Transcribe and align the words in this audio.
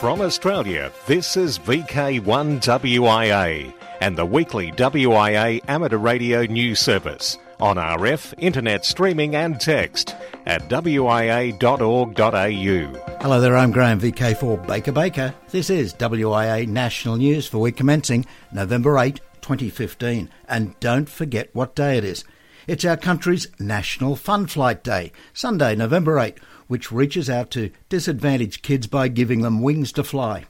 From 0.00 0.22
Australia, 0.22 0.90
this 1.06 1.36
is 1.36 1.58
VK1WIA 1.58 3.74
and 4.00 4.16
the 4.16 4.24
weekly 4.24 4.72
WIA 4.72 5.60
amateur 5.68 5.98
radio 5.98 6.44
news 6.44 6.80
service 6.80 7.36
on 7.60 7.76
RF, 7.76 8.32
internet 8.38 8.86
streaming 8.86 9.36
and 9.36 9.60
text 9.60 10.16
at 10.46 10.66
wia.org.au. 10.70 11.58
Hello 13.20 13.40
there, 13.40 13.56
I'm 13.56 13.72
Graham 13.72 14.00
VK4 14.00 14.66
Baker 14.66 14.92
Baker. 14.92 15.34
This 15.50 15.68
is 15.68 15.92
WIA 15.94 16.66
National 16.66 17.16
News 17.16 17.46
for 17.46 17.58
week 17.58 17.76
commencing 17.76 18.24
November 18.52 18.98
8, 18.98 19.20
2015. 19.42 20.30
And 20.48 20.78
don't 20.80 21.08
forget 21.08 21.50
what 21.52 21.74
day 21.74 21.98
it 21.98 22.04
is. 22.04 22.24
It's 22.66 22.84
our 22.84 22.96
country's 22.96 23.48
National 23.58 24.16
Fun 24.16 24.46
Flight 24.46 24.84
Day, 24.84 25.12
Sunday, 25.32 25.74
November 25.74 26.18
8, 26.18 26.38
which 26.68 26.92
reaches 26.92 27.28
out 27.28 27.50
to 27.50 27.70
disadvantaged 27.88 28.62
kids 28.62 28.86
by 28.86 29.08
giving 29.08 29.42
them 29.42 29.62
wings 29.62 29.92
to 29.92 30.04
fly. 30.04 30.44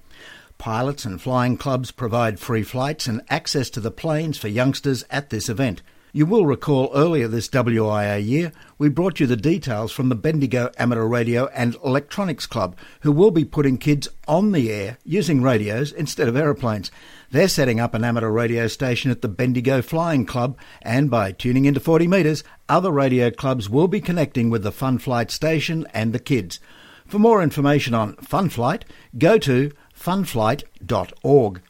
Pilots 0.58 1.06
and 1.06 1.22
flying 1.22 1.56
clubs 1.56 1.90
provide 1.90 2.38
free 2.38 2.62
flights 2.62 3.06
and 3.06 3.22
access 3.30 3.70
to 3.70 3.80
the 3.80 3.90
planes 3.90 4.36
for 4.36 4.48
youngsters 4.48 5.04
at 5.10 5.30
this 5.30 5.48
event. 5.48 5.80
You 6.12 6.26
will 6.26 6.44
recall 6.44 6.90
earlier 6.92 7.28
this 7.28 7.48
WIA 7.48 8.22
year, 8.22 8.50
we 8.76 8.88
brought 8.88 9.20
you 9.20 9.28
the 9.28 9.36
details 9.36 9.92
from 9.92 10.08
the 10.08 10.16
Bendigo 10.16 10.72
Amateur 10.76 11.06
Radio 11.06 11.46
and 11.54 11.76
Electronics 11.84 12.46
Club, 12.46 12.76
who 13.02 13.12
will 13.12 13.30
be 13.30 13.44
putting 13.44 13.78
kids 13.78 14.08
on 14.26 14.50
the 14.50 14.72
air 14.72 14.98
using 15.04 15.40
radios 15.40 15.92
instead 15.92 16.26
of 16.26 16.36
aeroplanes. 16.36 16.90
They're 17.32 17.46
setting 17.46 17.78
up 17.78 17.94
an 17.94 18.02
amateur 18.02 18.28
radio 18.28 18.66
station 18.66 19.08
at 19.12 19.22
the 19.22 19.28
Bendigo 19.28 19.82
Flying 19.82 20.26
Club, 20.26 20.58
and 20.82 21.08
by 21.08 21.30
tuning 21.30 21.64
into 21.64 21.78
40 21.78 22.08
metres, 22.08 22.42
other 22.68 22.90
radio 22.90 23.30
clubs 23.30 23.70
will 23.70 23.86
be 23.86 24.00
connecting 24.00 24.50
with 24.50 24.64
the 24.64 24.72
Fun 24.72 24.98
Flight 24.98 25.30
station 25.30 25.86
and 25.94 26.12
the 26.12 26.18
kids. 26.18 26.58
For 27.06 27.20
more 27.20 27.40
information 27.40 27.94
on 27.94 28.16
Fun 28.16 28.48
Flight, 28.48 28.84
go 29.16 29.38
to 29.38 29.70
funflight.org. 29.96 31.62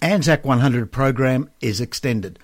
ANZAC 0.00 0.44
100 0.44 0.90
program 0.90 1.50
is 1.60 1.78
extended. 1.78 2.38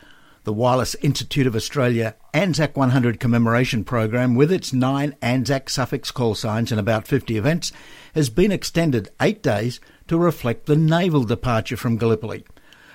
The 0.45 0.53
Wireless 0.53 0.95
Institute 0.97 1.47
of 1.47 1.57
Australia 1.57 2.17
ANZAC 2.35 2.77
100 2.77 3.19
commemoration 3.19 3.83
program, 3.83 4.35
with 4.35 4.53
its 4.53 4.75
nine 4.75 5.17
ANZAC 5.23 5.71
suffix 5.71 6.11
call 6.11 6.35
signs 6.35 6.71
and 6.71 6.79
about 6.79 7.09
50 7.09 7.39
events, 7.39 7.73
has 8.15 8.29
been 8.29 8.53
extended 8.53 9.09
eight 9.23 9.43
days 9.43 9.81
to 10.07 10.19
reflect 10.19 10.67
the 10.67 10.77
naval 10.77 11.25
departure 11.25 11.79
from 11.79 11.97
Gallipoli. 11.97 12.45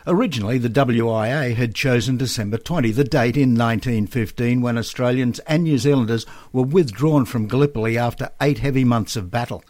Originally, 0.05 0.57
the 0.57 0.69
WIA 0.69 1.55
had 1.55 1.73
chosen 1.73 2.17
December 2.17 2.57
20, 2.57 2.91
the 2.91 3.05
date 3.05 3.37
in 3.37 3.51
1915 3.51 4.61
when 4.61 4.77
Australians 4.77 5.39
and 5.39 5.63
New 5.63 5.77
Zealanders 5.77 6.25
were 6.51 6.63
withdrawn 6.63 7.23
from 7.23 7.47
Gallipoli 7.47 7.97
after 7.97 8.29
eight 8.41 8.59
heavy 8.59 8.83
months 8.83 9.15
of 9.15 9.31
battle. 9.31 9.63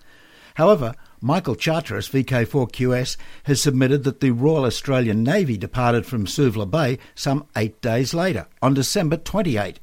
However, 0.55 0.95
Michael 1.21 1.55
Charteris, 1.55 2.09
VK4QS, 2.09 3.15
has 3.43 3.61
submitted 3.61 4.03
that 4.05 4.21
the 4.21 4.31
Royal 4.31 4.65
Australian 4.65 5.23
Navy 5.23 5.55
departed 5.55 6.05
from 6.05 6.25
Suvla 6.25 6.69
Bay 6.69 6.97
some 7.13 7.45
eight 7.55 7.79
days 7.81 8.15
later, 8.15 8.47
on 8.59 8.73
December 8.73 9.17
28. 9.17 9.79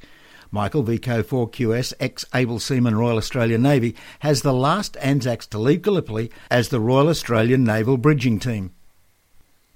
Michael, 0.51 0.83
VK4QS, 0.83 1.93
ex-able 2.01 2.59
seaman 2.59 2.97
Royal 2.97 3.17
Australian 3.17 3.61
Navy, 3.61 3.95
has 4.19 4.41
the 4.41 4.53
last 4.53 4.97
Anzacs 4.97 5.47
to 5.47 5.57
leave 5.57 5.81
Gallipoli 5.81 6.29
as 6.49 6.67
the 6.67 6.81
Royal 6.81 7.07
Australian 7.07 7.63
Naval 7.63 7.95
Bridging 7.95 8.37
Train. 8.37 8.71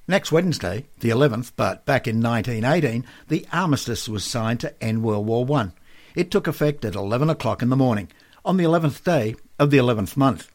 Next 0.08 0.32
Wednesday, 0.32 0.86
the 1.00 1.10
11th, 1.10 1.54
but 1.56 1.84
back 1.84 2.08
in 2.08 2.22
1918, 2.22 3.06
the 3.28 3.48
armistice 3.52 4.08
was 4.08 4.24
signed 4.24 4.60
to 4.60 4.84
end 4.84 5.02
World 5.02 5.26
War 5.26 5.44
One. 5.44 5.74
It 6.14 6.30
took 6.30 6.46
effect 6.46 6.86
at 6.86 6.94
11 6.94 7.28
o'clock 7.32 7.64
in 7.64 7.70
the 7.70 7.76
morning, 7.76 8.10
on 8.46 8.58
the 8.58 8.66
11th 8.66 9.04
day 9.04 9.36
of 9.58 9.72
the 9.72 9.78
11th 9.78 10.16
month. 10.16 10.52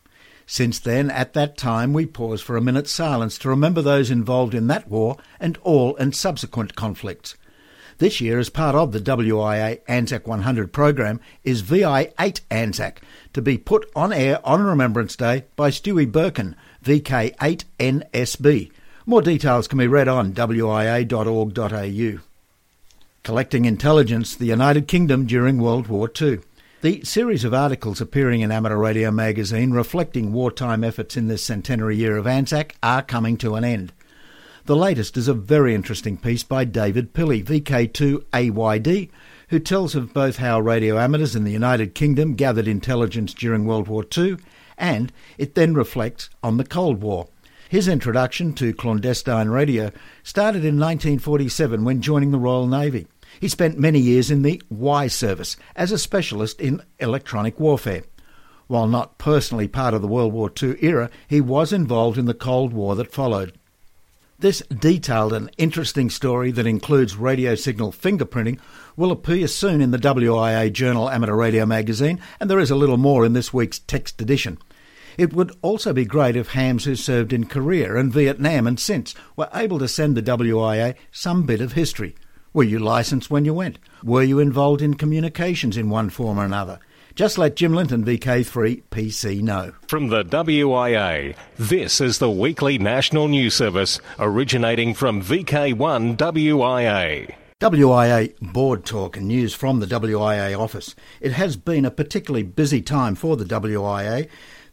Since 0.46 0.78
then, 0.78 1.10
at 1.10 1.32
that 1.32 1.58
time, 1.58 1.92
we 1.92 2.06
pause 2.06 2.40
for 2.40 2.56
a 2.56 2.60
minute's 2.60 2.92
silence 2.92 3.38
to 3.38 3.48
remember 3.48 3.82
those 3.82 4.08
involved 4.08 4.54
in 4.54 4.68
that 4.68 4.88
war 4.88 5.16
and 5.40 5.58
all 5.62 5.96
and 5.96 6.14
subsequent 6.14 6.76
conflicts. 6.76 7.34
This 7.98 8.20
year, 8.20 8.38
as 8.38 8.50
part 8.50 8.76
of 8.76 8.92
the 8.92 9.00
WIA 9.00 9.80
ANZAC 9.88 10.28
100 10.28 10.72
program, 10.72 11.20
is 11.42 11.64
VI8 11.64 12.40
ANZAC, 12.52 12.98
to 13.32 13.42
be 13.42 13.58
put 13.58 13.90
on 13.96 14.12
air 14.12 14.38
on 14.46 14.62
Remembrance 14.62 15.16
Day 15.16 15.46
by 15.56 15.70
Stewie 15.70 16.10
Birkin, 16.10 16.54
VK8NSB. 16.84 18.70
More 19.10 19.22
details 19.22 19.66
can 19.66 19.80
be 19.80 19.88
read 19.88 20.06
on 20.06 20.34
wia.org.au. 20.34 22.20
Collecting 23.24 23.64
Intelligence, 23.64 24.36
the 24.36 24.46
United 24.46 24.86
Kingdom 24.86 25.26
during 25.26 25.58
World 25.58 25.88
War 25.88 26.08
II. 26.22 26.38
The 26.82 27.02
series 27.02 27.42
of 27.42 27.52
articles 27.52 28.00
appearing 28.00 28.42
in 28.42 28.52
Amateur 28.52 28.76
Radio 28.76 29.10
magazine 29.10 29.72
reflecting 29.72 30.32
wartime 30.32 30.84
efforts 30.84 31.16
in 31.16 31.26
this 31.26 31.42
centenary 31.42 31.96
year 31.96 32.18
of 32.18 32.28
Anzac 32.28 32.76
are 32.84 33.02
coming 33.02 33.36
to 33.38 33.56
an 33.56 33.64
end. 33.64 33.92
The 34.66 34.76
latest 34.76 35.16
is 35.16 35.26
a 35.26 35.34
very 35.34 35.74
interesting 35.74 36.16
piece 36.16 36.44
by 36.44 36.62
David 36.64 37.12
Pilley, 37.12 37.42
VK2AYD, 37.42 39.10
who 39.48 39.58
tells 39.58 39.96
of 39.96 40.14
both 40.14 40.36
how 40.36 40.60
radio 40.60 41.00
amateurs 41.00 41.34
in 41.34 41.42
the 41.42 41.50
United 41.50 41.96
Kingdom 41.96 42.36
gathered 42.36 42.68
intelligence 42.68 43.34
during 43.34 43.64
World 43.64 43.88
War 43.88 44.04
II, 44.16 44.36
and 44.78 45.12
it 45.36 45.56
then 45.56 45.74
reflects 45.74 46.30
on 46.44 46.58
the 46.58 46.64
Cold 46.64 47.02
War. 47.02 47.26
His 47.70 47.86
introduction 47.86 48.52
to 48.54 48.74
clandestine 48.74 49.48
radio 49.48 49.92
started 50.24 50.64
in 50.64 50.80
1947 50.80 51.84
when 51.84 52.02
joining 52.02 52.32
the 52.32 52.38
Royal 52.38 52.66
Navy. 52.66 53.06
He 53.38 53.46
spent 53.46 53.78
many 53.78 54.00
years 54.00 54.28
in 54.28 54.42
the 54.42 54.60
Y 54.68 55.06
service 55.06 55.56
as 55.76 55.92
a 55.92 55.98
specialist 55.98 56.60
in 56.60 56.82
electronic 56.98 57.60
warfare. 57.60 58.02
While 58.66 58.88
not 58.88 59.18
personally 59.18 59.68
part 59.68 59.94
of 59.94 60.02
the 60.02 60.08
World 60.08 60.32
War 60.32 60.50
II 60.60 60.78
era, 60.80 61.10
he 61.28 61.40
was 61.40 61.72
involved 61.72 62.18
in 62.18 62.24
the 62.24 62.34
Cold 62.34 62.72
War 62.72 62.96
that 62.96 63.12
followed. 63.12 63.56
This 64.40 64.64
detailed 64.76 65.32
and 65.32 65.48
interesting 65.56 66.10
story 66.10 66.50
that 66.50 66.66
includes 66.66 67.14
radio 67.14 67.54
signal 67.54 67.92
fingerprinting 67.92 68.58
will 68.96 69.12
appear 69.12 69.46
soon 69.46 69.80
in 69.80 69.92
the 69.92 69.98
WIA 69.98 70.72
Journal 70.72 71.08
Amateur 71.08 71.36
Radio 71.36 71.66
magazine, 71.66 72.18
and 72.40 72.50
there 72.50 72.58
is 72.58 72.72
a 72.72 72.76
little 72.76 72.96
more 72.96 73.24
in 73.24 73.32
this 73.32 73.54
week's 73.54 73.78
text 73.78 74.20
edition. 74.20 74.58
It 75.20 75.34
would 75.34 75.54
also 75.60 75.92
be 75.92 76.06
great 76.06 76.34
if 76.34 76.52
hams 76.52 76.86
who 76.86 76.96
served 76.96 77.34
in 77.34 77.44
Korea 77.44 77.96
and 77.96 78.10
Vietnam 78.10 78.66
and 78.66 78.80
since 78.80 79.14
were 79.36 79.50
able 79.54 79.78
to 79.78 79.86
send 79.86 80.16
the 80.16 80.22
WIA 80.22 80.94
some 81.12 81.42
bit 81.42 81.60
of 81.60 81.74
history. 81.74 82.14
Were 82.54 82.64
you 82.64 82.78
licensed 82.78 83.30
when 83.30 83.44
you 83.44 83.52
went? 83.52 83.78
Were 84.02 84.22
you 84.22 84.38
involved 84.38 84.80
in 84.80 84.94
communications 84.94 85.76
in 85.76 85.90
one 85.90 86.08
form 86.08 86.38
or 86.38 86.46
another? 86.46 86.80
Just 87.14 87.36
let 87.36 87.54
Jim 87.56 87.74
Linton 87.74 88.02
VK3 88.02 88.82
PC 88.90 89.42
know. 89.42 89.74
From 89.88 90.08
the 90.08 90.24
WIA, 90.24 91.36
this 91.58 92.00
is 92.00 92.16
the 92.16 92.30
weekly 92.30 92.78
national 92.78 93.28
news 93.28 93.52
service 93.52 94.00
originating 94.18 94.94
from 94.94 95.22
VK1 95.22 96.16
WIA. 96.16 97.34
WIA 97.60 98.34
board 98.40 98.86
talk 98.86 99.18
and 99.18 99.28
news 99.28 99.52
from 99.52 99.80
the 99.80 99.86
WIA 99.86 100.58
office. 100.58 100.94
It 101.20 101.32
has 101.32 101.58
been 101.58 101.84
a 101.84 101.90
particularly 101.90 102.42
busy 102.42 102.80
time 102.80 103.14
for 103.14 103.36
the 103.36 103.44
WIA 103.44 104.30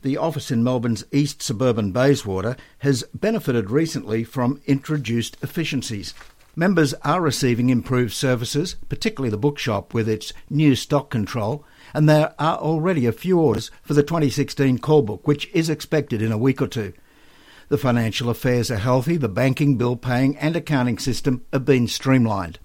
the 0.08 0.16
office 0.16 0.52
in 0.52 0.64
Melbourne's 0.64 1.04
east 1.12 1.42
suburban 1.42 1.92
Bayswater 1.92 2.56
has 2.78 3.04
benefited 3.14 3.70
recently 3.70 4.24
from 4.24 4.62
introduced 4.66 5.36
efficiencies. 5.42 6.14
Members 6.56 6.94
are 7.04 7.20
receiving 7.20 7.70
improved 7.70 8.14
services, 8.14 8.78
particularly 8.88 9.30
the 9.30 9.38
bookshop 9.38 9.94
with 9.94 10.08
its 10.08 10.32
new 10.50 10.78
stock 10.78 11.10
control, 11.10 11.66
and 11.94 12.08
there 12.08 12.34
are 12.40 12.56
already 12.58 13.06
a 13.06 13.12
few 13.12 13.38
orders 13.38 13.70
for 13.82 13.96
the 13.96 14.02
2016 14.02 14.78
call 14.78 15.02
book, 15.02 15.28
which 15.28 15.50
is 15.54 15.70
expected 15.70 16.22
in 16.22 16.32
a 16.32 16.38
week 16.38 16.62
or 16.62 16.68
two. 16.68 16.94
The 17.68 17.78
financial 17.78 18.30
affairs 18.30 18.72
are 18.72 18.78
healthy, 18.78 19.18
the 19.18 19.28
banking, 19.28 19.76
bill 19.76 19.98
paying, 19.98 20.38
and 20.38 20.56
accounting 20.56 21.00
system 21.00 21.44
have 21.52 21.66
been 21.66 21.86
streamlined. 21.90 22.60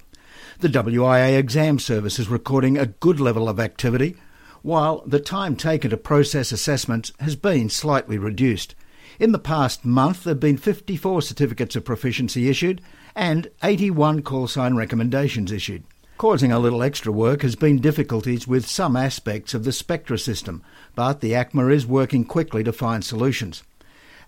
The 0.60 0.68
WIA 0.68 1.36
exam 1.40 1.80
service 1.80 2.20
is 2.20 2.28
recording 2.28 2.78
a 2.78 2.86
good 2.86 3.18
level 3.18 3.48
of 3.48 3.58
activity, 3.58 4.14
while 4.62 5.02
the 5.06 5.20
time 5.20 5.56
taken 5.56 5.90
to 5.90 5.96
process 5.96 6.52
assessments 6.52 7.12
has 7.20 7.36
been 7.36 7.68
slightly 7.68 8.18
reduced. 8.18 8.74
In 9.18 9.32
the 9.32 9.38
past 9.38 9.84
month, 9.84 10.24
there 10.24 10.32
have 10.32 10.40
been 10.40 10.56
54 10.56 11.22
certificates 11.22 11.76
of 11.76 11.84
proficiency 11.84 12.48
issued 12.48 12.80
and 13.14 13.50
81 13.62 14.22
call 14.22 14.48
sign 14.48 14.74
recommendations 14.74 15.52
issued. 15.52 15.84
Causing 16.18 16.52
a 16.52 16.58
little 16.58 16.82
extra 16.82 17.10
work 17.10 17.42
has 17.42 17.56
been 17.56 17.80
difficulties 17.80 18.46
with 18.46 18.66
some 18.66 18.96
aspects 18.96 19.54
of 19.54 19.64
the 19.64 19.72
Spectra 19.72 20.18
system, 20.18 20.62
but 20.94 21.20
the 21.20 21.32
ACMA 21.32 21.72
is 21.72 21.86
working 21.86 22.24
quickly 22.24 22.62
to 22.62 22.72
find 22.72 23.04
solutions. 23.04 23.64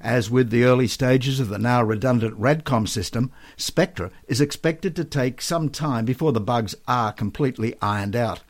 As 0.00 0.30
with 0.30 0.50
the 0.50 0.64
early 0.64 0.88
stages 0.88 1.40
of 1.40 1.48
the 1.48 1.58
now 1.58 1.82
redundant 1.82 2.38
RADCOM 2.38 2.88
system, 2.88 3.30
Spectra 3.56 4.10
is 4.26 4.40
expected 4.40 4.96
to 4.96 5.04
take 5.04 5.40
some 5.40 5.70
time 5.70 6.04
before 6.04 6.32
the 6.32 6.40
bugs 6.40 6.74
are 6.86 7.12
completely 7.12 7.74
ironed 7.80 8.16
out. 8.16 8.40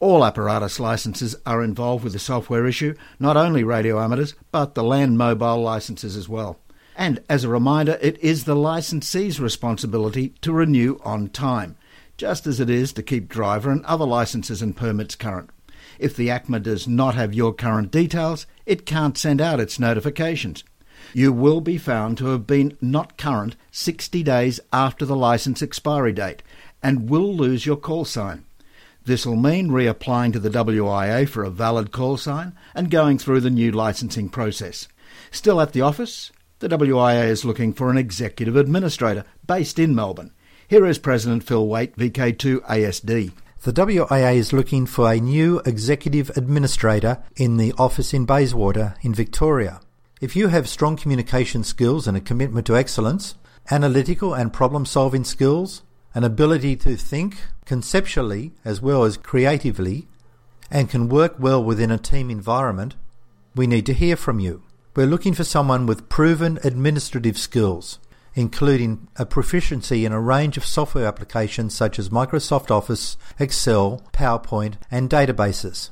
All 0.00 0.24
apparatus 0.24 0.78
licenses 0.78 1.36
are 1.46 1.62
involved 1.62 2.04
with 2.04 2.12
the 2.12 2.18
software 2.18 2.66
issue, 2.66 2.94
not 3.18 3.36
only 3.36 3.64
radio 3.64 3.98
amateurs, 4.00 4.34
but 4.52 4.74
the 4.74 4.84
land 4.84 5.16
mobile 5.16 5.62
licenses 5.62 6.16
as 6.16 6.28
well. 6.28 6.58
And 6.96 7.22
as 7.28 7.44
a 7.44 7.48
reminder, 7.48 7.98
it 8.00 8.18
is 8.18 8.44
the 8.44 8.56
licensee's 8.56 9.38
responsibility 9.40 10.30
to 10.40 10.52
renew 10.52 10.98
on 11.04 11.28
time. 11.28 11.76
just 12.16 12.46
as 12.46 12.60
it 12.60 12.70
is 12.70 12.94
to 12.94 13.02
keep 13.02 13.28
driver 13.28 13.70
and 13.70 13.84
other 13.84 14.06
licences 14.06 14.62
and 14.62 14.74
permits 14.74 15.14
current. 15.14 15.50
If 15.98 16.16
the 16.16 16.28
ACMA 16.28 16.62
does 16.62 16.88
not 16.88 17.14
have 17.14 17.34
your 17.34 17.52
current 17.52 17.90
details, 17.90 18.46
it 18.64 18.86
can't 18.86 19.18
send 19.18 19.38
out 19.38 19.60
its 19.60 19.78
notifications. 19.78 20.64
You 21.12 21.30
will 21.30 21.60
be 21.60 21.76
found 21.76 22.16
to 22.16 22.28
have 22.28 22.46
been 22.46 22.76
not 22.80 23.18
current 23.18 23.54
60 23.70 24.22
days 24.22 24.60
after 24.72 25.04
the 25.04 25.14
licence 25.14 25.60
expiry 25.60 26.14
date 26.14 26.42
and 26.82 27.10
will 27.10 27.34
lose 27.34 27.66
your 27.66 27.76
call 27.76 28.06
sign. 28.06 28.45
This 29.06 29.24
will 29.24 29.36
mean 29.36 29.68
reapplying 29.68 30.32
to 30.32 30.40
the 30.40 30.50
WIA 30.50 31.28
for 31.28 31.44
a 31.44 31.50
valid 31.50 31.92
call 31.92 32.16
sign 32.16 32.56
and 32.74 32.90
going 32.90 33.18
through 33.18 33.40
the 33.40 33.50
new 33.50 33.70
licensing 33.70 34.28
process. 34.28 34.88
Still 35.30 35.60
at 35.60 35.72
the 35.72 35.80
office, 35.80 36.32
the 36.58 36.68
WIA 36.68 37.28
is 37.28 37.44
looking 37.44 37.72
for 37.72 37.88
an 37.88 37.98
executive 37.98 38.56
administrator 38.56 39.24
based 39.46 39.78
in 39.78 39.94
Melbourne. 39.94 40.32
Here 40.66 40.84
is 40.84 40.98
President 40.98 41.44
Phil 41.44 41.68
Waite, 41.68 41.96
VK2 41.96 42.66
ASD. 42.66 43.30
The 43.62 43.72
WIA 43.72 44.34
is 44.34 44.52
looking 44.52 44.86
for 44.86 45.12
a 45.12 45.20
new 45.20 45.60
executive 45.60 46.30
administrator 46.30 47.22
in 47.36 47.58
the 47.58 47.74
office 47.78 48.12
in 48.12 48.24
Bayswater 48.24 48.96
in 49.02 49.14
Victoria. 49.14 49.80
If 50.20 50.34
you 50.34 50.48
have 50.48 50.68
strong 50.68 50.96
communication 50.96 51.62
skills 51.62 52.08
and 52.08 52.16
a 52.16 52.20
commitment 52.20 52.66
to 52.66 52.76
excellence, 52.76 53.36
analytical 53.70 54.34
and 54.34 54.52
problem 54.52 54.84
solving 54.84 55.22
skills, 55.22 55.82
an 56.16 56.24
ability 56.24 56.74
to 56.74 56.96
think 56.96 57.36
conceptually 57.66 58.50
as 58.64 58.80
well 58.80 59.04
as 59.04 59.18
creatively, 59.18 60.08
and 60.70 60.88
can 60.88 61.10
work 61.10 61.34
well 61.38 61.62
within 61.62 61.90
a 61.90 61.98
team 61.98 62.30
environment, 62.30 62.96
we 63.54 63.66
need 63.66 63.84
to 63.84 63.92
hear 63.92 64.16
from 64.16 64.40
you. 64.40 64.62
We're 64.96 65.06
looking 65.06 65.34
for 65.34 65.44
someone 65.44 65.84
with 65.84 66.08
proven 66.08 66.58
administrative 66.64 67.36
skills, 67.36 67.98
including 68.34 69.08
a 69.16 69.26
proficiency 69.26 70.06
in 70.06 70.12
a 70.12 70.18
range 70.18 70.56
of 70.56 70.64
software 70.64 71.04
applications 71.04 71.74
such 71.74 71.98
as 71.98 72.08
Microsoft 72.08 72.70
Office, 72.70 73.18
Excel, 73.38 74.02
PowerPoint, 74.14 74.76
and 74.90 75.10
databases. 75.10 75.90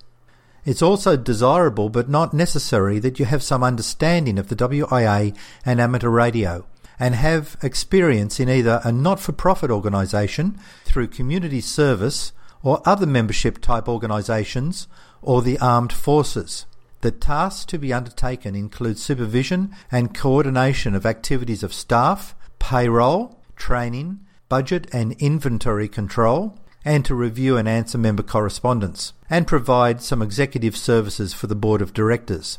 It's 0.65 0.81
also 0.81 1.19
desirable 1.19 1.91
but 1.91 2.09
not 2.09 2.33
necessary 2.33 2.99
that 3.01 3.19
you 3.19 3.27
have 3.27 3.43
some 3.43 3.63
understanding 3.63 4.39
of 4.39 4.49
the 4.49 4.57
WIA 4.57 5.37
and 5.67 5.83
amateur 5.83 6.09
radio 6.09 6.65
and 6.99 7.15
have 7.15 7.57
experience 7.63 8.39
in 8.41 8.49
either 8.49 8.81
a 8.85 8.93
not 8.93 9.21
for 9.21 9.33
profit 9.33 9.71
organisation 9.71 10.59
through 10.85 11.09
community 11.09 11.61
service 11.61 12.33
or 12.63 12.83
other 12.87 13.07
membership 13.07 13.61
type 13.61 13.89
organisations 13.89 14.89
or 15.23 15.43
the 15.43 15.59
armed 15.59 15.93
forces. 15.93 16.67
The 17.01 17.11
tasks 17.11 17.67
to 17.67 17.79
be 17.79 17.93
undertaken 17.93 18.55
include 18.55 18.99
supervision 18.99 19.75
and 19.93 20.15
coordination 20.15 20.95
of 20.95 21.05
activities 21.05 21.63
of 21.63 21.75
staff, 21.75 22.35
payroll, 22.59 23.39
training, 23.57 24.21
budget 24.49 24.89
and 24.93 25.13
inventory 25.21 25.89
control, 25.89 26.59
and 26.85 27.05
to 27.05 27.15
review 27.15 27.57
and 27.57 27.69
answer 27.69 27.99
member 27.99 28.23
correspondence, 28.23 29.13
and 29.29 29.47
provide 29.47 30.03
some 30.03 30.23
executive 30.23 30.77
services 30.77 31.33
for 31.35 31.47
the 31.47 31.55
Board 31.55 31.83
of 31.83 31.95
Directors. 31.95 32.59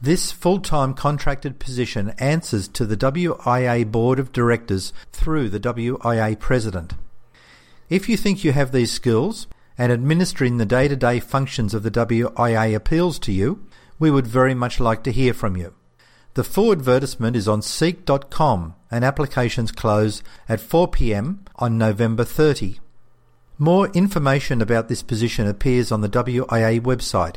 This 0.00 0.32
full-time 0.32 0.94
contracted 0.94 1.58
position 1.58 2.10
answers 2.18 2.68
to 2.68 2.84
the 2.84 2.96
WIA 2.96 3.90
Board 3.90 4.18
of 4.18 4.32
Directors 4.32 4.92
through 5.12 5.48
the 5.48 5.60
WIA 5.60 6.38
President. 6.38 6.94
If 7.88 8.08
you 8.08 8.16
think 8.16 8.44
you 8.44 8.52
have 8.52 8.72
these 8.72 8.92
skills 8.92 9.46
and 9.78 9.90
administering 9.90 10.58
the 10.58 10.66
day-to-day 10.66 11.20
functions 11.20 11.74
of 11.74 11.82
the 11.82 11.90
WIA 11.90 12.74
appeals 12.74 13.18
to 13.20 13.32
you, 13.32 13.66
we 13.98 14.10
would 14.10 14.26
very 14.26 14.54
much 14.54 14.80
like 14.80 15.02
to 15.04 15.12
hear 15.12 15.32
from 15.32 15.56
you. 15.56 15.74
The 16.34 16.44
full 16.44 16.72
advertisement 16.72 17.36
is 17.36 17.46
on 17.46 17.62
seek.com 17.62 18.74
and 18.90 19.04
applications 19.04 19.70
close 19.70 20.22
at 20.48 20.60
4pm 20.60 21.38
on 21.56 21.78
November 21.78 22.24
30. 22.24 22.80
More 23.56 23.88
information 23.90 24.60
about 24.60 24.88
this 24.88 25.02
position 25.02 25.46
appears 25.46 25.92
on 25.92 26.00
the 26.00 26.08
WIA 26.08 26.80
website. 26.80 27.36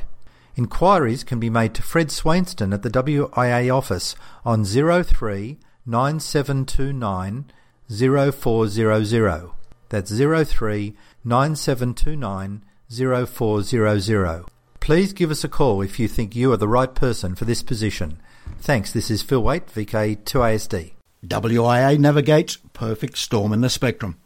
Inquiries 0.58 1.24
can 1.24 1.40
be 1.40 1.52
made 1.52 1.76
to 1.76 1.84
Fred 1.84 2.10
Swainston 2.12 2.74
at 2.74 2.82
the 2.82 2.90
WIA 2.90 3.72
office 3.74 4.16
on 4.44 4.66
03 4.66 5.60
9729 5.86 7.46
0400. 7.88 9.52
That's 9.90 10.12
03 10.12 10.96
9729 11.24 12.64
0400. 12.90 14.46
Please 14.80 15.14
give 15.14 15.30
us 15.30 15.44
a 15.44 15.50
call 15.50 15.82
if 15.82 16.00
you 16.00 16.08
think 16.08 16.36
you 16.36 16.52
are 16.52 16.58
the 16.58 16.68
right 16.68 16.96
person 16.96 17.36
for 17.36 17.46
this 17.46 17.62
position. 17.62 18.20
Thanks. 18.60 18.92
This 18.92 19.12
is 19.12 19.22
Phil 19.22 19.44
Waite, 19.44 19.68
VK2ASD. 19.68 20.94
WIA 21.24 22.00
navigates 22.00 22.58
perfect 22.74 23.20
storm 23.20 23.54
in 23.54 23.62
the 23.62 23.70
spectrum. 23.70 24.18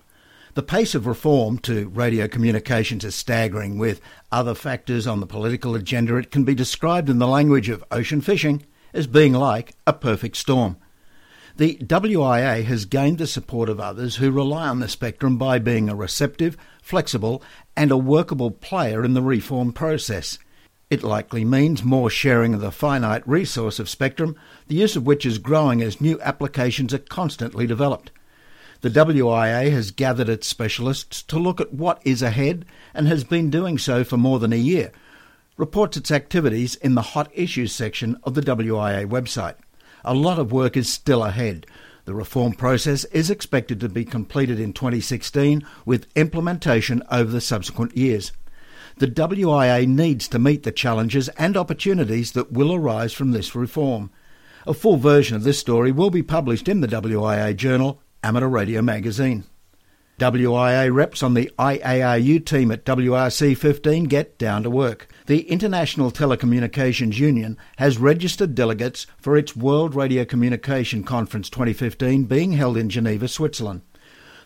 The 0.54 0.64
pace 0.64 0.96
of 0.96 1.08
reform 1.08 1.60
to 1.60 1.88
radio 1.88 2.28
communications 2.28 3.06
is 3.06 3.16
staggering. 3.16 3.78
With 3.78 4.02
other 4.34 4.54
factors 4.54 5.08
on 5.08 5.22
the 5.22 5.26
political 5.26 5.76
agenda, 5.76 6.18
it 6.18 6.30
can 6.30 6.44
be 6.44 6.54
described 6.54 7.10
in 7.10 7.20
the 7.20 7.28
language 7.28 7.70
of 7.70 7.86
ocean 7.90 8.20
fishing 8.20 8.66
as 8.94 9.08
being 9.08 9.32
like 9.32 9.76
a 9.88 9.94
perfect 9.94 10.36
storm. 10.36 10.76
The 11.56 11.78
WIA 11.78 12.66
has 12.66 12.84
gained 12.84 13.18
the 13.18 13.28
support 13.28 13.70
of 13.70 13.80
others 13.80 14.18
who 14.18 14.30
rely 14.30 14.68
on 14.68 14.82
the 14.82 14.90
spectrum 14.90 15.38
by 15.38 15.58
being 15.58 15.88
a 15.88 15.96
receptive, 15.96 16.58
flexible, 16.82 17.42
and 17.78 17.90
a 17.90 17.96
workable 17.96 18.52
player 18.52 19.06
in 19.06 19.14
the 19.14 19.22
reform 19.22 19.72
process. 19.72 20.38
It 20.90 21.02
likely 21.02 21.46
means 21.46 21.82
more 21.82 22.10
sharing 22.10 22.54
of 22.54 22.60
the 22.60 22.72
finite 22.72 23.26
resource 23.26 23.80
of 23.80 23.90
spectrum, 23.90 24.36
the 24.68 24.76
use 24.76 24.98
of 24.98 25.06
which 25.06 25.26
is 25.26 25.38
growing 25.38 25.82
as 25.82 26.02
new 26.02 26.20
applications 26.20 26.94
are 26.94 26.98
constantly 26.98 27.66
developed. 27.66 28.12
The 28.82 28.90
WIA 28.90 29.72
has 29.72 29.92
gathered 29.92 30.28
its 30.28 30.48
specialists 30.48 31.22
to 31.24 31.38
look 31.38 31.62
at 31.62 31.72
what 31.72 32.02
is 32.04 32.24
ahead 32.24 32.66
and 32.96 33.08
has 33.08 33.24
been 33.24 33.52
doing 33.52 33.78
so 33.78 34.04
for 34.04 34.18
more 34.18 34.40
than 34.40 34.52
a 34.52 34.56
year. 34.56 34.92
Reports 35.56 35.98
its 35.98 36.10
activities 36.10 36.74
in 36.76 36.96
the 36.96 37.04
Hot 37.14 37.30
Issues 37.36 37.76
section 37.76 38.18
of 38.24 38.34
the 38.34 38.42
WIA 38.42 39.08
website. 39.08 39.54
A 40.04 40.16
lot 40.16 40.40
of 40.40 40.52
work 40.52 40.76
is 40.76 40.90
still 40.90 41.24
ahead. 41.24 41.68
The 42.06 42.16
reform 42.16 42.54
process 42.54 43.04
is 43.06 43.30
expected 43.30 43.80
to 43.82 43.90
be 43.90 44.04
completed 44.04 44.60
in 44.60 44.74
2016 44.74 45.64
with 45.86 46.08
implementation 46.16 47.04
over 47.12 47.30
the 47.32 47.40
subsequent 47.40 47.96
years. 47.96 48.32
The 48.98 49.06
WIA 49.06 49.88
needs 49.88 50.28
to 50.30 50.40
meet 50.40 50.64
the 50.64 50.72
challenges 50.72 51.30
and 51.38 51.56
opportunities 51.56 52.32
that 52.32 52.52
will 52.52 52.74
arise 52.74 53.14
from 53.14 53.30
this 53.30 53.54
reform. 53.54 54.10
A 54.66 54.74
full 54.74 54.98
version 54.98 55.36
of 55.36 55.44
this 55.44 55.60
story 55.60 55.92
will 55.92 56.10
be 56.10 56.24
published 56.24 56.68
in 56.68 56.82
the 56.82 56.88
WIA 56.88 57.56
Journal 57.56 58.02
Amateur 58.24 58.48
Radio 58.48 58.84
Magazine. 58.84 59.46
WIA 60.20 60.94
reps 60.94 61.24
on 61.24 61.34
the 61.34 61.50
IARU 61.58 62.46
team 62.46 62.70
at 62.70 62.86
WRC 62.86 63.58
15 63.58 64.04
get 64.04 64.38
down 64.38 64.62
to 64.62 64.70
work. 64.70 65.08
The 65.26 65.50
International 65.50 66.12
Telecommunications 66.12 67.18
Union 67.18 67.58
has 67.78 67.98
registered 67.98 68.54
delegates 68.54 69.08
for 69.18 69.36
its 69.36 69.56
World 69.56 69.96
Radio 69.96 70.24
Communication 70.24 71.04
Conference 71.04 71.50
2015 71.50 72.26
being 72.26 72.52
held 72.52 72.78
in 72.78 72.92
Geneva, 72.92 73.28
Switzerland. 73.28 73.82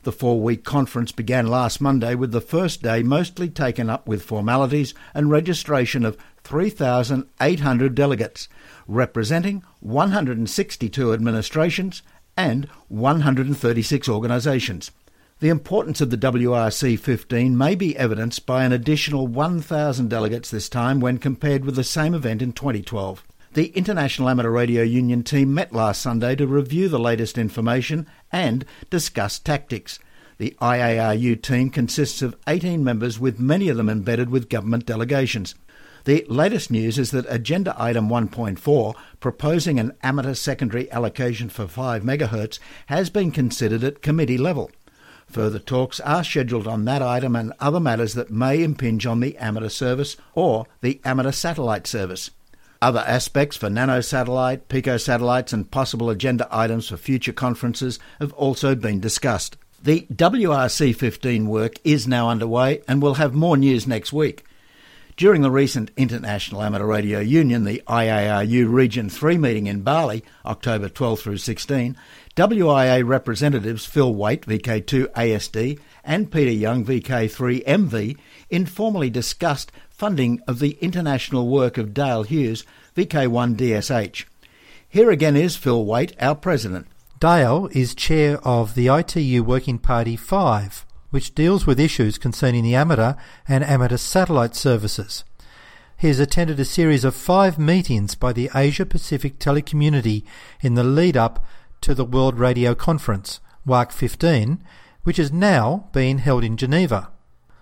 The 0.04 0.14
four 0.14 0.40
week 0.40 0.64
conference 0.64 1.12
began 1.12 1.48
last 1.48 1.82
Monday 1.82 2.16
with 2.16 2.32
the 2.32 2.40
first 2.40 2.82
day 2.82 3.04
mostly 3.04 3.50
taken 3.50 3.90
up 3.90 4.08
with 4.08 4.24
formalities 4.24 4.94
and 5.14 5.30
registration 5.30 6.06
of 6.06 6.16
3,800 6.44 7.96
delegates, 7.96 8.48
representing 8.88 9.64
162 9.82 11.12
administrations 11.12 12.04
and 12.38 12.66
136 12.88 14.10
organisations. 14.10 14.92
The 15.40 15.50
importance 15.50 16.00
of 16.00 16.12
the 16.12 16.18
WRC 16.18 16.98
15 16.98 17.58
may 17.58 17.76
be 17.76 17.98
evidenced 17.98 18.46
by 18.46 18.64
an 18.64 18.72
additional 18.72 19.28
1,000 19.28 20.10
delegates 20.10 20.50
this 20.50 20.70
time 20.70 21.00
when 21.00 21.18
compared 21.18 21.66
with 21.66 21.76
the 21.76 21.84
same 21.84 22.14
event 22.14 22.42
in 22.42 22.54
2012. 22.54 23.24
The 23.54 23.68
International 23.68 24.30
Amateur 24.30 24.50
Radio 24.50 24.82
Union 24.84 25.24
team 25.24 25.54
met 25.54 25.74
last 25.74 26.02
Sunday 26.02 26.36
to 26.36 26.48
review 26.48 26.90
the 26.90 27.00
latest 27.00 27.38
information 27.38 28.08
and 28.32 28.66
discuss 28.90 29.40
tactics. 29.40 30.00
The 30.38 30.56
IARU 30.62 31.42
team 31.42 31.70
consists 31.70 32.22
of 32.22 32.36
18 32.48 32.84
members, 32.84 33.20
with 33.20 33.40
many 33.40 33.70
of 33.70 33.78
them 33.78 33.90
embedded 33.90 34.30
with 34.30 34.50
government 34.50 34.86
delegations. 34.86 35.56
The 36.06 36.24
latest 36.30 36.70
news 36.70 37.00
is 37.00 37.10
that 37.12 37.26
Agenda 37.30 37.76
Item 37.80 38.10
1.4, 38.10 38.94
proposing 39.20 39.80
an 39.80 39.94
amateur 40.04 40.36
secondary 40.36 40.90
allocation 40.92 41.50
for 41.50 41.68
5 41.68 42.04
MHz, 42.04 42.60
has 42.86 43.10
been 43.10 43.32
considered 43.32 43.84
at 43.84 44.04
committee 44.04 44.38
level. 44.38 44.70
Further 45.26 45.58
talks 45.58 46.00
are 46.02 46.24
scheduled 46.24 46.68
on 46.68 46.86
that 46.86 47.02
item 47.02 47.36
and 47.36 47.54
other 47.60 47.80
matters 47.80 48.14
that 48.14 48.30
may 48.30 48.62
impinge 48.62 49.08
on 49.08 49.20
the 49.20 49.36
amateur 49.38 49.68
service 49.68 50.16
or 50.36 50.68
the 50.82 51.02
amateur 51.04 51.32
satellite 51.32 51.88
service. 51.88 52.30
Other 52.84 53.04
aspects 53.08 53.58
for 53.58 53.70
nanosatellite, 53.70 54.62
picosatellites, 54.70 55.54
and 55.54 55.72
possible 55.72 56.12
agenda 56.12 56.48
items 56.52 56.88
for 56.88 56.98
future 56.98 57.34
conferences 57.34 57.98
have 58.20 58.32
also 58.34 58.76
been 58.76 59.00
discussed. 59.00 59.58
The 59.82 60.06
WRC 60.14 60.96
15 60.96 61.48
work 61.48 61.80
is 61.84 62.08
now 62.08 62.30
underway 62.30 62.84
and 62.88 63.02
we'll 63.02 63.16
have 63.16 63.34
more 63.34 63.58
news 63.58 63.88
next 63.88 64.14
week. 64.14 64.46
During 65.18 65.44
the 65.44 65.52
recent 65.52 65.92
International 65.96 66.62
Amateur 66.62 66.86
Radio 66.86 67.20
Union, 67.22 67.64
the 67.64 67.82
IARU 67.88 68.70
Region 68.70 69.08
3 69.10 69.38
meeting 69.38 69.66
in 69.66 69.82
Bali, 69.82 70.26
October 70.46 70.90
12 70.90 71.22
through 71.22 71.38
16, 71.38 71.96
WIA 72.36 73.08
representatives 73.08 73.86
Phil 73.86 74.14
Waite, 74.14 74.46
VK2 74.46 75.06
ASD, 75.14 75.80
and 76.04 76.30
Peter 76.30 76.52
Young, 76.52 76.84
VK3MV, 76.84 78.18
informally 78.50 79.10
discussed 79.10 79.72
funding 79.90 80.42
of 80.50 80.60
the 80.60 80.78
international 80.82 81.48
work 81.48 81.78
of 81.78 81.94
Dale 81.94 82.24
Hughes, 82.24 82.66
VK1DSH. 82.98 84.26
Here 84.90 85.12
again 85.12 85.38
is 85.38 85.56
Phil 85.56 85.86
Waite, 85.86 86.14
our 86.20 86.36
president. 86.36 86.88
Dale 87.22 87.70
is 87.72 87.96
chair 87.96 88.38
of 88.46 88.76
the 88.76 88.90
ITU 88.90 89.46
Working 89.46 89.80
Party 89.80 90.18
5, 90.18 90.86
which 91.16 91.34
deals 91.34 91.66
with 91.66 91.80
issues 91.80 92.18
concerning 92.18 92.62
the 92.62 92.76
amateur 92.76 93.14
and 93.48 93.64
amateur 93.64 93.96
satellite 93.96 94.54
services. 94.54 95.24
He 95.98 96.10
has 96.10 96.20
attended 96.20 96.60
a 96.60 96.66
series 96.66 97.06
of 97.06 97.16
five 97.16 97.58
meetings 97.58 98.16
by 98.16 98.34
the 98.34 98.50
Asia 98.54 98.86
Pacific 98.86 99.40
telecommunity 99.40 100.26
in 100.60 100.74
the 100.74 100.84
lead 100.84 101.16
up 101.16 101.46
to 101.80 101.96
the 101.96 102.04
World 102.04 102.38
Radio 102.38 102.76
Conference, 102.76 103.40
WARC 103.66 103.94
15, 103.94 104.62
which 105.04 105.18
is 105.18 105.32
now 105.32 105.88
being 105.94 106.18
held 106.18 106.44
in 106.44 106.58
Geneva. 106.58 107.10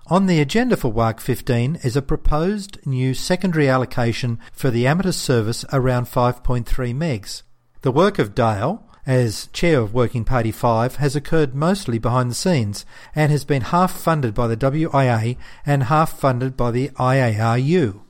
On 0.08 0.26
the 0.26 0.42
agenda 0.42 0.76
for 0.76 0.92
WARC 0.92 1.20
15 1.20 1.76
is 1.84 1.96
a 1.96 2.02
proposed 2.02 2.84
new 2.88 3.14
secondary 3.14 3.70
allocation 3.70 4.40
for 4.52 4.72
the 4.72 4.88
amateur 4.88 5.12
service 5.12 5.64
around 5.72 6.06
5.3 6.06 6.66
megs. 6.96 7.44
The 7.82 7.92
work 7.92 8.18
of 8.18 8.34
Dale, 8.34 8.84
as 9.06 9.48
chair 9.48 9.80
of 9.80 9.94
Working 9.94 10.24
Party 10.24 10.52
5, 10.52 10.98
has 10.98 11.16
occurred 11.16 11.54
mostly 11.54 11.98
behind 11.98 12.32
the 12.32 12.36
scenes 12.36 12.86
and 13.16 13.32
has 13.32 13.44
been 13.44 13.64
half 13.64 13.92
funded 13.92 14.34
by 14.34 14.48
the 14.48 14.58
WIA 14.58 15.38
and 15.66 15.84
half 15.84 16.18
funded 16.18 16.56
by 16.56 16.72
the 16.72 16.90
IARU. 16.90 18.02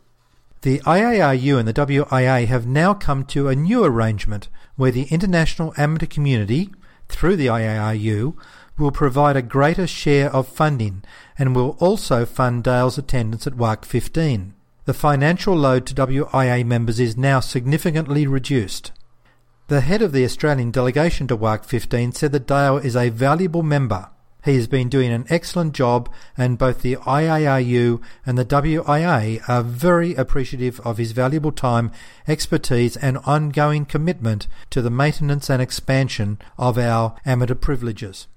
The 0.61 0.79
IARU 0.79 1.59
and 1.59 1.67
the 1.67 1.73
WIA 1.73 2.47
have 2.47 2.65
now 2.65 2.93
come 2.93 3.25
to 3.25 3.49
a 3.49 3.55
new 3.55 3.83
arrangement 3.83 4.47
where 4.75 4.91
the 4.91 5.03
international 5.11 5.73
amateur 5.77 6.05
community, 6.05 6.69
through 7.09 7.35
the 7.35 7.47
IARU, 7.47 8.35
will 8.77 8.91
provide 8.91 9.35
a 9.35 9.41
greater 9.41 9.85
share 9.85 10.31
of 10.31 10.47
funding 10.47 11.03
and 11.37 11.55
will 11.55 11.75
also 11.79 12.25
fund 12.25 12.63
Dale's 12.63 12.97
attendance 12.97 13.45
at 13.45 13.57
WARC 13.57 13.85
15. 13.85 14.53
The 14.85 14.93
financial 14.93 15.55
load 15.55 15.85
to 15.87 15.95
WIA 15.95 16.65
members 16.65 16.99
is 16.99 17.17
now 17.17 17.39
significantly 17.39 18.27
reduced. 18.27 18.91
The 19.67 19.81
head 19.81 20.01
of 20.01 20.11
the 20.11 20.25
Australian 20.25 20.71
delegation 20.71 21.25
to 21.27 21.37
WARC 21.37 21.63
15 21.63 22.11
said 22.11 22.33
that 22.33 22.47
Dale 22.47 22.77
is 22.77 22.97
a 22.97 23.09
valuable 23.09 23.63
member. 23.63 24.09
He 24.43 24.55
has 24.57 24.67
been 24.67 24.89
doing 24.89 25.13
an 25.13 25.25
excellent 25.29 25.73
job, 25.73 26.09
and 26.37 26.57
both 26.57 26.81
the 26.81 26.97
IARU 26.97 28.01
and 28.25 28.37
the 28.37 28.43
WIA 28.43 29.41
are 29.47 29.63
very 29.63 30.15
appreciative 30.15 30.81
of 30.81 30.97
his 30.97 31.13
valuable 31.13 31.53
time, 31.53 31.91
expertise, 32.27 32.97
and 32.97 33.19
ongoing 33.19 33.85
commitment 33.85 34.47
to 34.69 34.81
the 34.81 34.89
maintenance 34.89 35.49
and 35.49 35.61
expansion 35.61 36.39
of 36.57 36.77
our 36.77 37.15
amateur 37.25 37.55
privileges. 37.55 38.27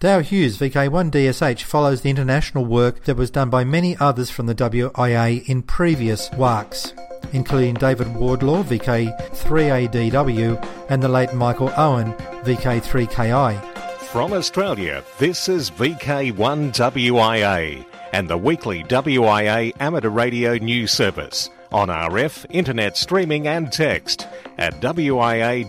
Dale 0.00 0.20
Hughes 0.20 0.58
VK1DSH 0.58 1.62
follows 1.62 2.02
the 2.02 2.10
international 2.10 2.66
work 2.66 3.04
that 3.04 3.16
was 3.16 3.30
done 3.30 3.48
by 3.48 3.64
many 3.64 3.96
others 3.96 4.28
from 4.28 4.44
the 4.44 4.54
WIA 4.54 5.48
in 5.48 5.62
previous 5.62 6.28
WARCs, 6.28 6.92
including 7.32 7.74
David 7.74 8.14
Wardlaw 8.14 8.62
VK3ADW 8.64 10.66
and 10.88 11.02
the 11.02 11.08
late 11.08 11.34
Michael 11.34 11.72
Owen 11.76 12.12
VK3KI. 12.44 13.62
From 14.08 14.32
Australia, 14.32 15.04
this 15.18 15.48
is 15.48 15.70
VK1WIA 15.70 17.84
and 18.12 18.28
the 18.28 18.38
weekly 18.38 18.82
WIA 18.84 19.72
amateur 19.80 20.08
radio 20.08 20.54
news 20.54 20.92
service 20.92 21.50
on 21.70 21.88
RF, 21.88 22.46
internet 22.50 22.96
streaming 22.96 23.46
and 23.46 23.70
text 23.70 24.26
at 24.56 24.80
wia.org.au. 24.80 25.68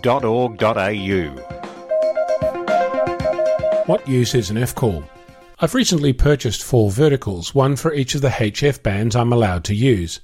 What 3.86 4.08
use 4.08 4.36
is 4.36 4.50
an 4.50 4.58
F-call? 4.58 5.04
I've 5.60 5.74
recently 5.74 6.14
purchased 6.14 6.64
four 6.64 6.92
verticals, 6.92 7.54
one 7.54 7.76
for 7.76 7.94
each 7.94 8.16
of 8.16 8.22
the 8.22 8.30
HF 8.30 8.82
bands 8.82 9.16
I'm 9.16 9.34
allowed 9.34 9.66
to 9.66 9.76
use. 9.76 10.22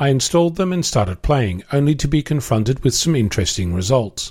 I 0.00 0.10
installed 0.10 0.54
them 0.54 0.72
and 0.72 0.86
started 0.86 1.22
playing, 1.22 1.64
only 1.72 1.96
to 1.96 2.06
be 2.06 2.22
confronted 2.22 2.84
with 2.84 2.94
some 2.94 3.16
interesting 3.16 3.74
results. 3.74 4.30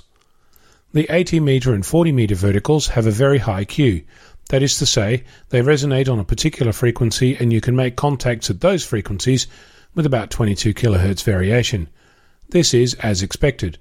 The 0.94 1.06
80 1.10 1.40
meter 1.40 1.74
and 1.74 1.84
40 1.84 2.10
meter 2.10 2.34
verticals 2.34 2.86
have 2.86 3.06
a 3.06 3.10
very 3.10 3.36
high 3.36 3.66
Q. 3.66 4.02
That 4.48 4.62
is 4.62 4.78
to 4.78 4.86
say, 4.86 5.24
they 5.50 5.60
resonate 5.60 6.10
on 6.10 6.18
a 6.18 6.24
particular 6.24 6.72
frequency 6.72 7.36
and 7.36 7.52
you 7.52 7.60
can 7.60 7.76
make 7.76 7.96
contacts 7.96 8.48
at 8.48 8.62
those 8.62 8.82
frequencies 8.82 9.46
with 9.94 10.06
about 10.06 10.30
22 10.30 10.72
kHz 10.72 11.22
variation. 11.22 11.90
This 12.48 12.72
is 12.72 12.94
as 12.94 13.20
expected. 13.20 13.76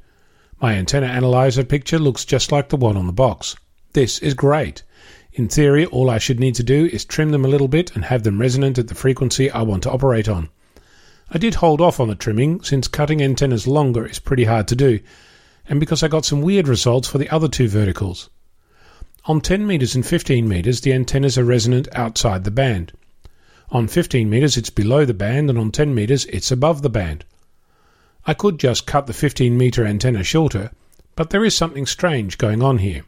My 0.61 0.73
antenna 0.73 1.07
analyzer 1.07 1.63
picture 1.63 1.99
looks 1.99 2.25
just 2.25 2.51
like 2.51 2.67
the 2.67 2.75
one 2.75 2.97
on 2.97 3.07
the 3.07 3.13
box. 3.13 3.55
This 3.93 4.19
is 4.19 4.33
great. 4.33 4.83
In 5.31 5.47
theory, 5.47 5.85
all 5.85 6.09
I 6.09 6.17
should 6.17 6.41
need 6.41 6.55
to 6.55 6.63
do 6.63 6.87
is 6.87 7.05
trim 7.05 7.29
them 7.29 7.45
a 7.45 7.47
little 7.47 7.69
bit 7.69 7.95
and 7.95 8.03
have 8.03 8.23
them 8.23 8.41
resonant 8.41 8.77
at 8.77 8.89
the 8.89 8.95
frequency 8.95 9.49
I 9.49 9.61
want 9.61 9.83
to 9.83 9.91
operate 9.91 10.27
on. 10.27 10.49
I 11.29 11.37
did 11.37 11.55
hold 11.55 11.81
off 11.81 11.99
on 11.99 12.07
the 12.07 12.15
trimming 12.15 12.63
since 12.63 12.87
cutting 12.87 13.21
antennas 13.21 13.67
longer 13.67 14.05
is 14.05 14.17
pretty 14.17 14.45
hard 14.45 14.65
to 14.69 14.77
do, 14.77 15.01
and 15.67 15.77
because 15.77 16.01
I 16.01 16.07
got 16.07 16.23
some 16.23 16.41
weird 16.41 16.69
results 16.69 17.09
for 17.09 17.17
the 17.17 17.29
other 17.29 17.49
two 17.49 17.67
verticals. 17.67 18.29
On 19.25 19.41
10 19.41 19.67
meters 19.67 19.93
and 19.93 20.05
15 20.05 20.47
meters, 20.47 20.79
the 20.79 20.93
antennas 20.93 21.37
are 21.37 21.43
resonant 21.43 21.89
outside 21.91 22.45
the 22.45 22.51
band. 22.51 22.93
On 23.71 23.89
15 23.89 24.29
meters, 24.29 24.55
it's 24.55 24.69
below 24.69 25.03
the 25.03 25.13
band, 25.13 25.49
and 25.49 25.59
on 25.59 25.69
10 25.69 25.93
meters, 25.93 26.23
it's 26.27 26.49
above 26.49 26.81
the 26.81 26.89
band. 26.89 27.25
I 28.25 28.33
could 28.33 28.57
just 28.57 28.85
cut 28.85 29.05
the 29.05 29.11
15 29.11 29.57
meter 29.57 29.85
antenna 29.85 30.23
shorter, 30.23 30.71
but 31.17 31.31
there 31.31 31.43
is 31.43 31.53
something 31.53 31.85
strange 31.85 32.37
going 32.37 32.63
on 32.63 32.77
here. 32.77 33.03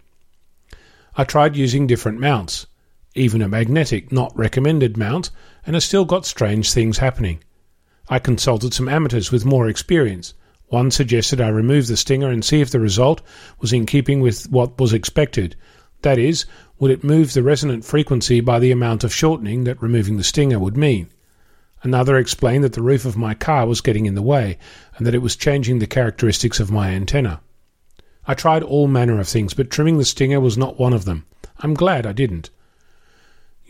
I 1.16 1.24
tried 1.24 1.56
using 1.56 1.88
different 1.88 2.20
mounts, 2.20 2.68
even 3.16 3.42
a 3.42 3.48
magnetic, 3.48 4.12
not 4.12 4.38
recommended 4.38 4.98
mount, 4.98 5.32
and 5.66 5.74
I 5.74 5.80
still 5.80 6.04
got 6.04 6.26
strange 6.26 6.74
things 6.74 6.98
happening. 6.98 7.40
I 8.12 8.18
consulted 8.18 8.74
some 8.74 8.90
amateurs 8.90 9.32
with 9.32 9.46
more 9.46 9.68
experience. 9.68 10.34
One 10.68 10.90
suggested 10.90 11.40
I 11.40 11.50
remove 11.50 11.88
the 11.88 11.96
stinger 11.96 12.30
and 12.30 12.44
see 12.44 12.60
if 12.60 12.72
the 12.72 12.80
result 12.80 13.22
was 13.60 13.72
in 13.72 13.86
keeping 13.86 14.20
with 14.20 14.50
what 14.50 14.80
was 14.80 14.94
expected. 14.94 15.56
That 16.02 16.18
is, 16.18 16.46
would 16.80 16.92
it 16.92 17.04
move 17.04 17.34
the 17.34 17.44
resonant 17.44 17.86
frequency 17.86 18.42
by 18.42 18.58
the 18.58 18.72
amount 18.72 19.04
of 19.04 19.14
shortening 19.14 19.66
that 19.66 19.82
removing 19.82 20.18
the 20.18 20.24
stinger 20.24 20.58
would 20.58 20.76
mean? 20.76 21.10
Another 21.84 22.18
explained 22.18 22.64
that 22.64 22.74
the 22.74 22.82
roof 22.82 23.06
of 23.06 23.16
my 23.16 23.34
car 23.34 23.68
was 23.68 23.82
getting 23.82 24.06
in 24.06 24.16
the 24.16 24.22
way 24.22 24.58
and 24.98 25.06
that 25.06 25.16
it 25.16 25.22
was 25.22 25.36
changing 25.36 25.80
the 25.80 25.88
characteristics 25.88 26.60
of 26.60 26.72
my 26.72 26.90
antenna. 26.90 27.42
I 28.26 28.34
tried 28.34 28.64
all 28.64 28.88
manner 28.88 29.20
of 29.20 29.28
things, 29.28 29.54
but 29.54 29.70
trimming 29.70 29.98
the 29.98 30.06
stinger 30.06 30.40
was 30.40 30.58
not 30.58 30.80
one 30.80 30.94
of 30.94 31.06
them. 31.06 31.26
I'm 31.60 31.74
glad 31.74 32.06
I 32.06 32.14
didn't. 32.14 32.50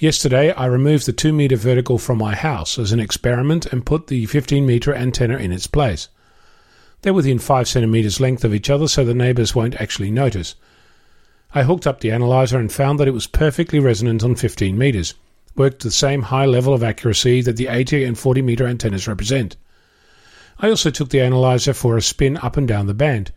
Yesterday, 0.02 0.54
I 0.54 0.66
removed 0.66 1.08
the 1.08 1.12
2 1.12 1.34
meter 1.34 1.58
vertical 1.58 1.98
from 1.98 2.20
my 2.20 2.34
house 2.34 2.80
as 2.80 2.94
an 2.94 3.02
experiment 3.02 3.66
and 3.66 3.86
put 3.86 4.08
the 4.08 4.28
15 4.28 4.66
meter 4.66 4.96
antenna 4.96 5.36
in 5.36 5.52
its 5.52 5.68
place. 5.68 6.08
They're 7.02 7.14
within 7.14 7.38
5 7.38 7.68
centimeters 7.68 8.22
length 8.22 8.46
of 8.46 8.54
each 8.54 8.70
other, 8.70 8.88
so 8.88 9.04
the 9.04 9.14
neighbors 9.14 9.54
won't 9.54 9.76
actually 9.76 10.10
notice. 10.10 10.56
I 11.54 11.64
hooked 11.64 11.86
up 11.86 12.00
the 12.00 12.12
analyzer 12.12 12.58
and 12.58 12.72
found 12.72 12.98
that 12.98 13.10
it 13.10 13.14
was 13.14 13.28
perfectly 13.28 13.78
resonant 13.78 14.24
on 14.24 14.36
15 14.36 14.78
meters, 14.78 15.16
worked 15.58 15.84
the 15.84 15.92
same 15.92 16.22
high 16.22 16.46
level 16.46 16.74
of 16.74 16.82
accuracy 16.82 17.42
that 17.42 17.58
the 17.58 17.68
80 17.68 18.06
and 18.06 18.18
40 18.18 18.42
meter 18.42 18.66
antennas 18.66 19.06
represent. 19.06 19.58
I 20.60 20.70
also 20.70 20.92
took 20.92 21.10
the 21.10 21.20
analyzer 21.20 21.74
for 21.74 21.98
a 21.98 22.02
spin 22.02 22.38
up 22.38 22.56
and 22.56 22.66
down 22.66 22.88
the 22.88 22.94
band 22.94 23.34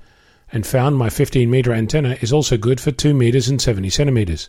and 0.52 0.64
found 0.64 0.96
my 0.96 1.10
15 1.10 1.50
meter 1.50 1.72
antenna 1.72 2.16
is 2.20 2.32
also 2.32 2.56
good 2.56 2.80
for 2.80 2.92
2 2.92 3.14
meters 3.14 3.48
and 3.48 3.60
70 3.60 3.90
centimeters, 3.90 4.48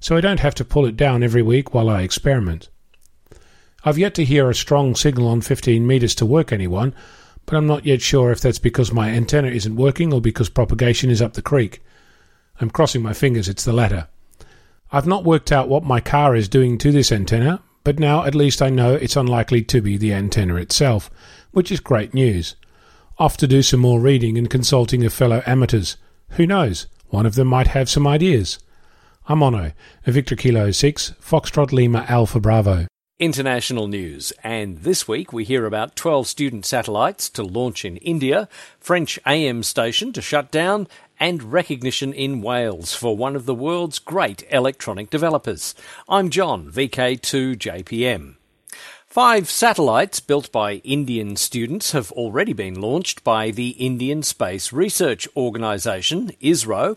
so 0.00 0.16
I 0.16 0.20
don't 0.20 0.40
have 0.40 0.54
to 0.56 0.64
pull 0.64 0.86
it 0.86 0.96
down 0.96 1.22
every 1.22 1.42
week 1.42 1.72
while 1.72 1.88
I 1.88 2.02
experiment. 2.02 2.68
I've 3.84 3.98
yet 3.98 4.14
to 4.14 4.24
hear 4.24 4.48
a 4.48 4.54
strong 4.54 4.94
signal 4.94 5.28
on 5.28 5.40
15 5.40 5.86
meters 5.86 6.14
to 6.16 6.26
work 6.26 6.52
anyone, 6.52 6.94
but 7.46 7.56
I'm 7.56 7.66
not 7.66 7.84
yet 7.84 8.00
sure 8.00 8.30
if 8.30 8.40
that's 8.40 8.58
because 8.58 8.92
my 8.92 9.10
antenna 9.10 9.48
isn't 9.48 9.76
working 9.76 10.12
or 10.12 10.20
because 10.20 10.48
propagation 10.48 11.10
is 11.10 11.20
up 11.20 11.34
the 11.34 11.42
creek. 11.42 11.82
I'm 12.60 12.70
crossing 12.70 13.02
my 13.02 13.12
fingers 13.12 13.48
it's 13.48 13.64
the 13.64 13.72
latter. 13.72 14.08
I've 14.90 15.06
not 15.06 15.24
worked 15.24 15.52
out 15.52 15.68
what 15.68 15.84
my 15.84 16.00
car 16.00 16.34
is 16.34 16.48
doing 16.48 16.78
to 16.78 16.92
this 16.92 17.10
antenna, 17.10 17.62
but 17.82 17.98
now 17.98 18.24
at 18.24 18.34
least 18.34 18.62
I 18.62 18.70
know 18.70 18.94
it's 18.94 19.16
unlikely 19.16 19.62
to 19.64 19.82
be 19.82 19.96
the 19.96 20.14
antenna 20.14 20.56
itself, 20.56 21.10
which 21.50 21.70
is 21.70 21.80
great 21.80 22.14
news. 22.14 22.56
Off 23.18 23.36
to 23.38 23.46
do 23.46 23.62
some 23.62 23.80
more 23.80 24.00
reading 24.00 24.38
and 24.38 24.48
consulting 24.48 25.04
of 25.04 25.12
fellow 25.12 25.42
amateurs. 25.46 25.96
Who 26.30 26.46
knows? 26.46 26.86
One 27.08 27.26
of 27.26 27.34
them 27.34 27.48
might 27.48 27.68
have 27.68 27.90
some 27.90 28.06
ideas. 28.06 28.58
I'm 29.26 29.40
Onno, 29.40 29.72
Victor 30.04 30.36
Kilo 30.36 30.70
6, 30.70 31.14
Foxtrot 31.18 31.72
Lima 31.72 32.04
Alpha 32.10 32.38
Bravo. 32.38 32.86
International 33.18 33.86
news, 33.86 34.34
and 34.42 34.82
this 34.82 35.08
week 35.08 35.32
we 35.32 35.44
hear 35.44 35.64
about 35.64 35.96
12 35.96 36.26
student 36.26 36.66
satellites 36.66 37.30
to 37.30 37.42
launch 37.42 37.86
in 37.86 37.96
India, 37.98 38.50
French 38.78 39.18
AM 39.26 39.62
station 39.62 40.12
to 40.12 40.20
shut 40.20 40.50
down, 40.50 40.86
and 41.18 41.54
recognition 41.54 42.12
in 42.12 42.42
Wales 42.42 42.94
for 42.94 43.16
one 43.16 43.34
of 43.34 43.46
the 43.46 43.54
world's 43.54 43.98
great 43.98 44.44
electronic 44.50 45.08
developers. 45.08 45.74
I'm 46.06 46.28
John, 46.28 46.70
VK2JPM. 46.70 48.34
Five 49.14 49.48
satellites 49.48 50.18
built 50.18 50.50
by 50.50 50.82
Indian 50.82 51.36
students 51.36 51.92
have 51.92 52.10
already 52.10 52.52
been 52.52 52.80
launched 52.80 53.22
by 53.22 53.52
the 53.52 53.68
Indian 53.68 54.24
Space 54.24 54.72
Research 54.72 55.28
Organisation, 55.36 56.32
ISRO, 56.42 56.96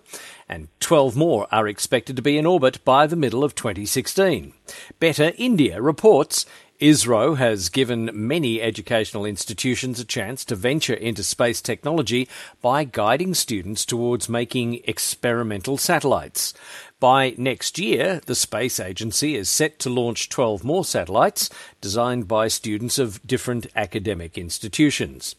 and 0.50 0.68
12 0.80 1.16
more 1.16 1.48
are 1.52 1.68
expected 1.68 2.16
to 2.16 2.22
be 2.22 2.38
in 2.38 2.46
orbit 2.46 2.84
by 2.86 3.08
the 3.08 3.16
middle 3.16 3.44
of 3.44 3.56
2016. 3.56 4.54
Better 5.00 5.34
India 5.38 5.82
reports 5.82 6.46
ISRO 6.80 7.38
has 7.38 7.70
given 7.70 8.12
many 8.14 8.62
educational 8.62 9.26
institutions 9.26 10.00
a 10.00 10.06
chance 10.06 10.46
to 10.46 10.56
venture 10.56 10.94
into 10.94 11.24
space 11.24 11.60
technology 11.60 12.30
by 12.62 12.84
guiding 12.84 13.34
students 13.34 13.84
towards 13.84 14.30
making 14.30 14.82
experimental 14.84 15.78
satellites. 15.78 16.54
By 17.00 17.34
next 17.38 17.80
year, 17.80 18.22
the 18.28 18.36
Space 18.36 18.80
Agency 18.80 19.36
is 19.36 19.50
set 19.50 19.80
to 19.80 19.90
launch 19.90 20.30
12 20.30 20.64
more 20.64 20.86
satellites 20.86 21.50
designed 21.82 22.28
by 22.28 22.48
students 22.48 23.00
of 23.00 23.26
different 23.26 23.66
academic 23.76 24.38
institutions. 24.38 25.36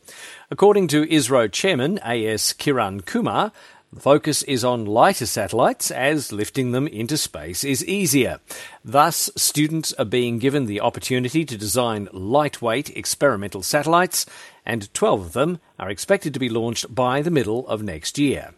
According 0.50 0.88
to 0.88 1.06
ISRO 1.06 1.50
Chairman 1.52 2.00
A.S. 2.04 2.52
Kiran 2.52 3.06
Kumar, 3.06 3.52
the 3.92 4.00
focus 4.00 4.42
is 4.42 4.64
on 4.64 4.84
lighter 4.84 5.24
satellites 5.24 5.90
as 5.90 6.30
lifting 6.30 6.72
them 6.72 6.86
into 6.86 7.16
space 7.16 7.64
is 7.64 7.84
easier. 7.86 8.38
Thus, 8.84 9.30
students 9.34 9.94
are 9.94 10.04
being 10.04 10.38
given 10.38 10.66
the 10.66 10.80
opportunity 10.80 11.44
to 11.46 11.56
design 11.56 12.08
lightweight 12.12 12.90
experimental 12.90 13.62
satellites, 13.62 14.26
and 14.66 14.92
12 14.92 15.20
of 15.20 15.32
them 15.32 15.58
are 15.78 15.88
expected 15.88 16.34
to 16.34 16.40
be 16.40 16.50
launched 16.50 16.94
by 16.94 17.22
the 17.22 17.30
middle 17.30 17.66
of 17.66 17.82
next 17.82 18.18
year. 18.18 18.52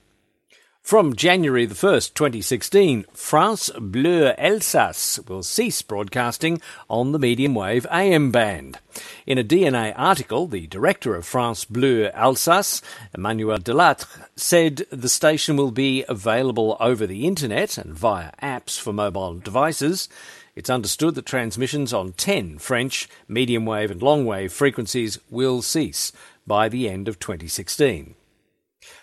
From 0.83 1.15
January 1.15 1.67
the 1.67 1.77
1st, 1.77 2.15
2016, 2.15 3.05
France 3.13 3.71
Bleu 3.79 4.33
Alsace 4.37 5.21
will 5.29 5.45
cease 5.45 5.83
broadcasting 5.83 6.61
on 6.89 7.13
the 7.13 7.19
medium 7.19 7.55
wave 7.55 7.87
AM 7.93 8.33
band. 8.33 8.79
In 9.25 9.39
a 9.39 9.45
DNA 9.45 9.95
article, 9.97 10.49
the 10.49 10.67
director 10.67 11.15
of 11.15 11.25
France 11.25 11.65
Bleu 11.65 12.09
Alsace, 12.13 12.83
Emmanuel 13.15 13.59
Delattre, 13.59 14.27
said 14.35 14.87
the 14.91 15.09
station 15.09 15.57
will 15.57 15.71
be 15.71 16.05
available 16.09 16.77
over 16.81 17.07
the 17.07 17.25
internet 17.25 17.79
and 17.79 17.95
via 17.95 18.33
apps 18.43 18.81
for 18.81 18.93
mobile 18.93 19.35
devices. 19.35 20.09
It's 20.57 20.71
understood 20.71 21.15
that 21.15 21.27
transmissions 21.27 21.93
on 21.93 22.15
10 22.15 22.59
French 22.59 23.09
medium 23.29 23.65
wave 23.65 23.93
and 23.93 24.03
long 24.03 24.27
wave 24.27 24.53
frequencies 24.53 25.21
will 25.31 25.63
cease 25.63 26.11
by 26.49 26.69
the 26.69 26.89
end 26.89 27.07
of 27.07 27.21
2016. 27.21 28.17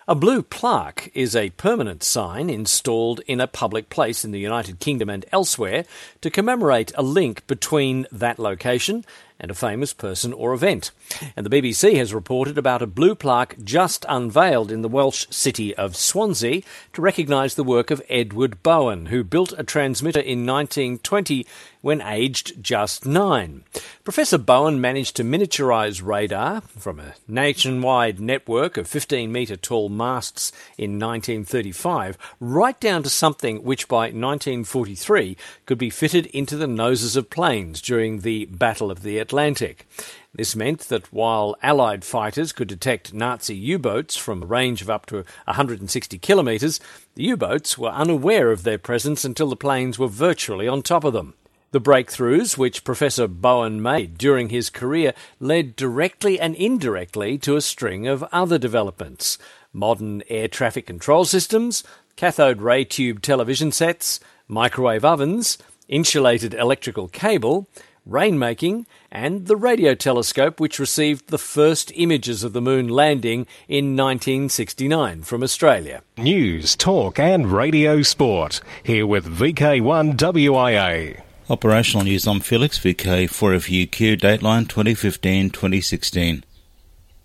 A 0.09 0.15
blue 0.15 0.41
plaque 0.41 1.11
is 1.13 1.35
a 1.35 1.49
permanent 1.49 2.01
sign 2.01 2.49
installed 2.49 3.19
in 3.27 3.41
a 3.41 3.45
public 3.45 3.89
place 3.89 4.23
in 4.23 4.31
the 4.31 4.39
United 4.39 4.79
Kingdom 4.79 5.09
and 5.09 5.25
elsewhere 5.33 5.83
to 6.21 6.29
commemorate 6.29 6.93
a 6.95 7.03
link 7.03 7.45
between 7.45 8.07
that 8.09 8.39
location 8.39 9.03
and 9.39 9.51
a 9.51 9.55
famous 9.55 9.93
person 9.93 10.33
or 10.33 10.53
event. 10.53 10.91
And 11.35 11.45
the 11.45 11.61
BBC 11.61 11.95
has 11.97 12.13
reported 12.13 12.57
about 12.57 12.81
a 12.81 12.87
blue 12.87 13.15
plaque 13.15 13.55
just 13.63 14.05
unveiled 14.09 14.71
in 14.71 14.81
the 14.81 14.89
Welsh 14.89 15.27
city 15.29 15.75
of 15.75 15.95
Swansea 15.95 16.61
to 16.93 17.01
recognise 17.01 17.55
the 17.55 17.63
work 17.63 17.91
of 17.91 18.01
Edward 18.09 18.63
Bowen, 18.63 19.07
who 19.07 19.23
built 19.23 19.53
a 19.57 19.63
transmitter 19.63 20.19
in 20.19 20.45
1920 20.45 21.45
when 21.81 22.01
aged 22.01 22.61
just 22.61 23.05
nine. 23.05 23.63
Professor 24.03 24.37
Bowen 24.37 24.81
managed 24.81 25.15
to 25.15 25.23
miniaturise 25.23 26.03
radar 26.03 26.61
from 26.61 26.99
a 26.99 27.13
nationwide 27.27 28.19
network 28.19 28.77
of 28.77 28.87
15 28.87 29.31
metre 29.31 29.55
tall 29.55 29.87
masts 29.87 30.51
in 30.77 30.99
1935 30.99 32.17
right 32.39 32.79
down 32.79 33.03
to 33.03 33.09
something 33.09 33.63
which 33.63 33.87
by 33.87 34.07
1943 34.07 35.37
could 35.65 35.77
be 35.77 35.89
fitted 35.89 36.25
into 36.27 36.57
the 36.57 36.67
noses 36.67 37.15
of 37.15 37.29
planes 37.29 37.81
during 37.81 38.19
the 38.19 38.45
Battle 38.45 38.91
of 38.91 39.03
the 39.03 39.19
Atlantic. 39.27 39.85
This 40.33 40.55
meant 40.55 40.81
that 40.87 41.11
while 41.11 41.57
Allied 41.61 42.05
fighters 42.05 42.53
could 42.53 42.69
detect 42.69 43.13
Nazi 43.13 43.55
U 43.55 43.77
boats 43.77 44.15
from 44.15 44.41
a 44.41 44.45
range 44.45 44.81
of 44.81 44.89
up 44.89 45.05
to 45.07 45.25
160 45.43 46.17
kilometres, 46.19 46.79
the 47.15 47.23
U 47.23 47.35
boats 47.35 47.77
were 47.77 47.89
unaware 47.89 48.51
of 48.51 48.63
their 48.63 48.77
presence 48.77 49.25
until 49.25 49.49
the 49.49 49.57
planes 49.57 49.99
were 49.99 50.07
virtually 50.07 50.65
on 50.65 50.81
top 50.81 51.03
of 51.03 51.11
them. 51.11 51.33
The 51.71 51.81
breakthroughs 51.81 52.57
which 52.57 52.85
Professor 52.85 53.27
Bowen 53.27 53.81
made 53.81 54.17
during 54.17 54.47
his 54.47 54.69
career 54.69 55.13
led 55.41 55.75
directly 55.75 56.39
and 56.39 56.55
indirectly 56.55 57.37
to 57.39 57.57
a 57.57 57.61
string 57.61 58.07
of 58.07 58.23
other 58.31 58.57
developments 58.57 59.37
modern 59.73 60.23
air 60.29 60.47
traffic 60.47 60.87
control 60.87 61.25
systems, 61.25 61.83
cathode 62.15 62.61
ray 62.61 62.83
tube 62.83 63.21
television 63.21 63.71
sets, 63.71 64.19
microwave 64.47 65.05
ovens, 65.05 65.57
insulated 65.87 66.53
electrical 66.53 67.07
cable, 67.07 67.67
rainmaking, 68.07 68.85
and 69.11 69.47
the 69.47 69.55
radio 69.55 69.93
telescope, 69.93 70.59
which 70.59 70.79
received 70.79 71.27
the 71.27 71.37
first 71.37 71.91
images 71.95 72.43
of 72.43 72.53
the 72.53 72.61
moon 72.61 72.87
landing 72.87 73.47
in 73.67 73.95
1969 73.95 75.23
from 75.23 75.43
Australia. 75.43 76.01
News, 76.17 76.75
talk, 76.75 77.19
and 77.19 77.51
radio 77.51 78.01
sport. 78.01 78.61
Here 78.83 79.05
with 79.05 79.25
VK1WIA. 79.25 81.21
Operational 81.49 82.03
news. 82.03 82.27
I'm 82.27 82.41
Felix 82.41 82.77
VK4FUQ, 82.79 84.19
Dateline 84.19 84.67
2015-2016. 84.67 86.43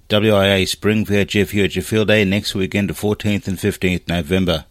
WIA 0.08 0.68
Spring 0.68 1.04
VHF 1.06 1.50
UHF 1.50 1.84
Field 1.84 2.08
Day 2.08 2.24
next 2.24 2.54
weekend 2.54 2.88
to 2.88 2.94
14th 2.94 3.48
and 3.48 3.58
15th 3.58 4.06
November. 4.08 4.66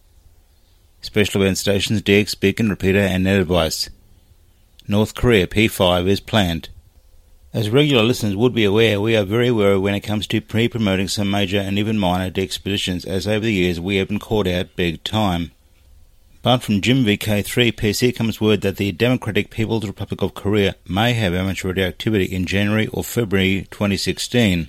Special 1.00 1.42
event 1.42 1.58
stations 1.58 2.00
DX, 2.00 2.38
Beacon, 2.38 2.70
Repeater, 2.70 3.00
and 3.00 3.24
Net 3.24 3.40
Advice. 3.40 3.90
North 4.88 5.14
Korea 5.14 5.46
P5 5.46 6.08
is 6.08 6.18
planned. 6.18 6.68
As 7.54 7.70
regular 7.70 8.02
listeners 8.02 8.34
would 8.34 8.52
be 8.52 8.64
aware, 8.64 9.00
we 9.00 9.14
are 9.14 9.24
very 9.24 9.50
wary 9.50 9.78
when 9.78 9.94
it 9.94 10.00
comes 10.00 10.26
to 10.26 10.40
pre-promoting 10.40 11.06
some 11.06 11.30
major 11.30 11.60
and 11.60 11.78
even 11.78 11.98
minor 11.98 12.32
expeditions, 12.34 13.04
as 13.04 13.28
over 13.28 13.44
the 13.44 13.52
years 13.52 13.78
we 13.78 13.96
have 13.96 14.08
been 14.08 14.18
caught 14.18 14.48
out 14.48 14.74
big 14.74 15.04
time. 15.04 15.52
But 16.42 16.64
from 16.64 16.80
Jim 16.80 17.04
VK3 17.04 17.72
PC 17.72 18.16
comes 18.16 18.40
word 18.40 18.62
that 18.62 18.76
the 18.76 18.90
Democratic 18.90 19.50
People's 19.50 19.86
Republic 19.86 20.20
of 20.20 20.34
Korea 20.34 20.74
may 20.88 21.12
have 21.12 21.32
amateur 21.32 21.68
radioactivity 21.68 22.24
in 22.24 22.44
January 22.44 22.88
or 22.88 23.04
February 23.04 23.68
2016. 23.70 24.66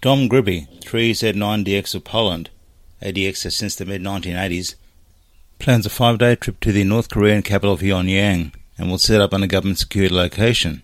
Dom 0.00 0.30
Gribby, 0.30 0.66
3Z9DX 0.80 1.94
of 1.94 2.04
Poland, 2.04 2.48
a 3.02 3.12
ADX 3.12 3.52
since 3.52 3.76
the 3.76 3.84
mid 3.84 4.00
1980s, 4.00 4.76
plans 5.58 5.84
a 5.84 5.90
five 5.90 6.16
day 6.16 6.36
trip 6.36 6.58
to 6.60 6.72
the 6.72 6.84
North 6.84 7.10
Korean 7.10 7.42
capital 7.42 7.74
of 7.74 7.80
Pyongyang 7.80 8.52
and 8.78 8.90
will 8.90 8.98
set 8.98 9.20
up 9.20 9.32
on 9.32 9.42
a 9.42 9.46
government 9.46 9.78
secured 9.78 10.12
location. 10.12 10.82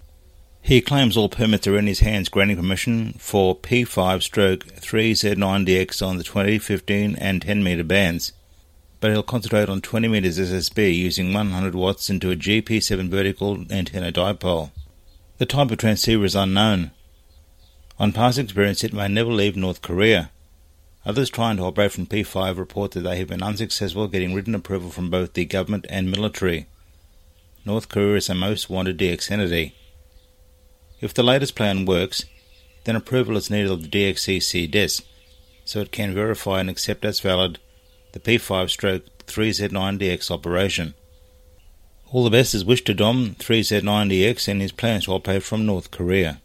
He 0.62 0.80
claims 0.80 1.16
all 1.16 1.28
permits 1.28 1.66
are 1.66 1.78
in 1.78 1.86
his 1.86 2.00
hands, 2.00 2.28
granting 2.28 2.56
permission 2.56 3.14
for 3.14 3.56
P5 3.56 4.22
stroke 4.22 4.66
3Z9DX 4.66 6.06
on 6.06 6.18
the 6.18 6.24
20, 6.24 6.58
15, 6.58 7.16
and 7.16 7.42
10 7.42 7.62
meter 7.62 7.84
bands 7.84 8.32
but 9.00 9.10
he'll 9.10 9.22
concentrate 9.22 9.68
on 9.68 9.80
20 9.80 10.08
meters 10.08 10.38
SSB 10.38 10.94
using 10.94 11.32
100 11.32 11.74
watts 11.74 12.10
into 12.10 12.30
a 12.30 12.36
GP7 12.36 13.08
vertical 13.08 13.64
antenna 13.70 14.12
dipole. 14.12 14.70
The 15.38 15.46
type 15.46 15.70
of 15.70 15.78
transceiver 15.78 16.26
is 16.26 16.36
unknown. 16.36 16.90
On 17.98 18.12
past 18.12 18.38
experience, 18.38 18.84
it 18.84 18.92
may 18.92 19.08
never 19.08 19.32
leave 19.32 19.56
North 19.56 19.80
Korea. 19.80 20.30
Others 21.06 21.30
trying 21.30 21.56
to 21.56 21.62
operate 21.62 21.92
from 21.92 22.06
P5 22.06 22.58
report 22.58 22.92
that 22.92 23.00
they 23.00 23.16
have 23.16 23.28
been 23.28 23.42
unsuccessful 23.42 24.06
getting 24.06 24.34
written 24.34 24.54
approval 24.54 24.90
from 24.90 25.08
both 25.08 25.32
the 25.32 25.46
government 25.46 25.86
and 25.88 26.10
military. 26.10 26.66
North 27.64 27.88
Korea 27.88 28.16
is 28.16 28.28
a 28.28 28.34
most 28.34 28.70
wanted 28.70 28.98
DX 28.98 29.30
entity. 29.30 29.74
If 31.00 31.14
the 31.14 31.22
latest 31.22 31.54
plan 31.54 31.84
works, 31.84 32.24
then 32.84 32.96
approval 32.96 33.36
is 33.36 33.50
needed 33.50 33.70
of 33.70 33.82
the 33.82 33.88
DXCC 33.88 34.70
desk, 34.70 35.04
so 35.64 35.80
it 35.80 35.92
can 35.92 36.14
verify 36.14 36.60
and 36.60 36.70
accept 36.70 37.04
as 37.04 37.20
valid 37.20 37.58
the 38.12 38.20
P5 38.20 38.70
stroke 38.70 39.04
3Z9DX 39.26 40.30
operation. 40.30 40.94
All 42.10 42.24
the 42.24 42.30
best 42.30 42.54
is 42.54 42.64
wished 42.64 42.86
to 42.86 42.94
Dom 42.94 43.36
3Z9DX 43.38 44.48
and 44.48 44.60
his 44.60 44.72
plans 44.72 45.04
to 45.04 45.12
operate 45.12 45.42
from 45.42 45.66
North 45.66 45.90
Korea. 45.90 46.40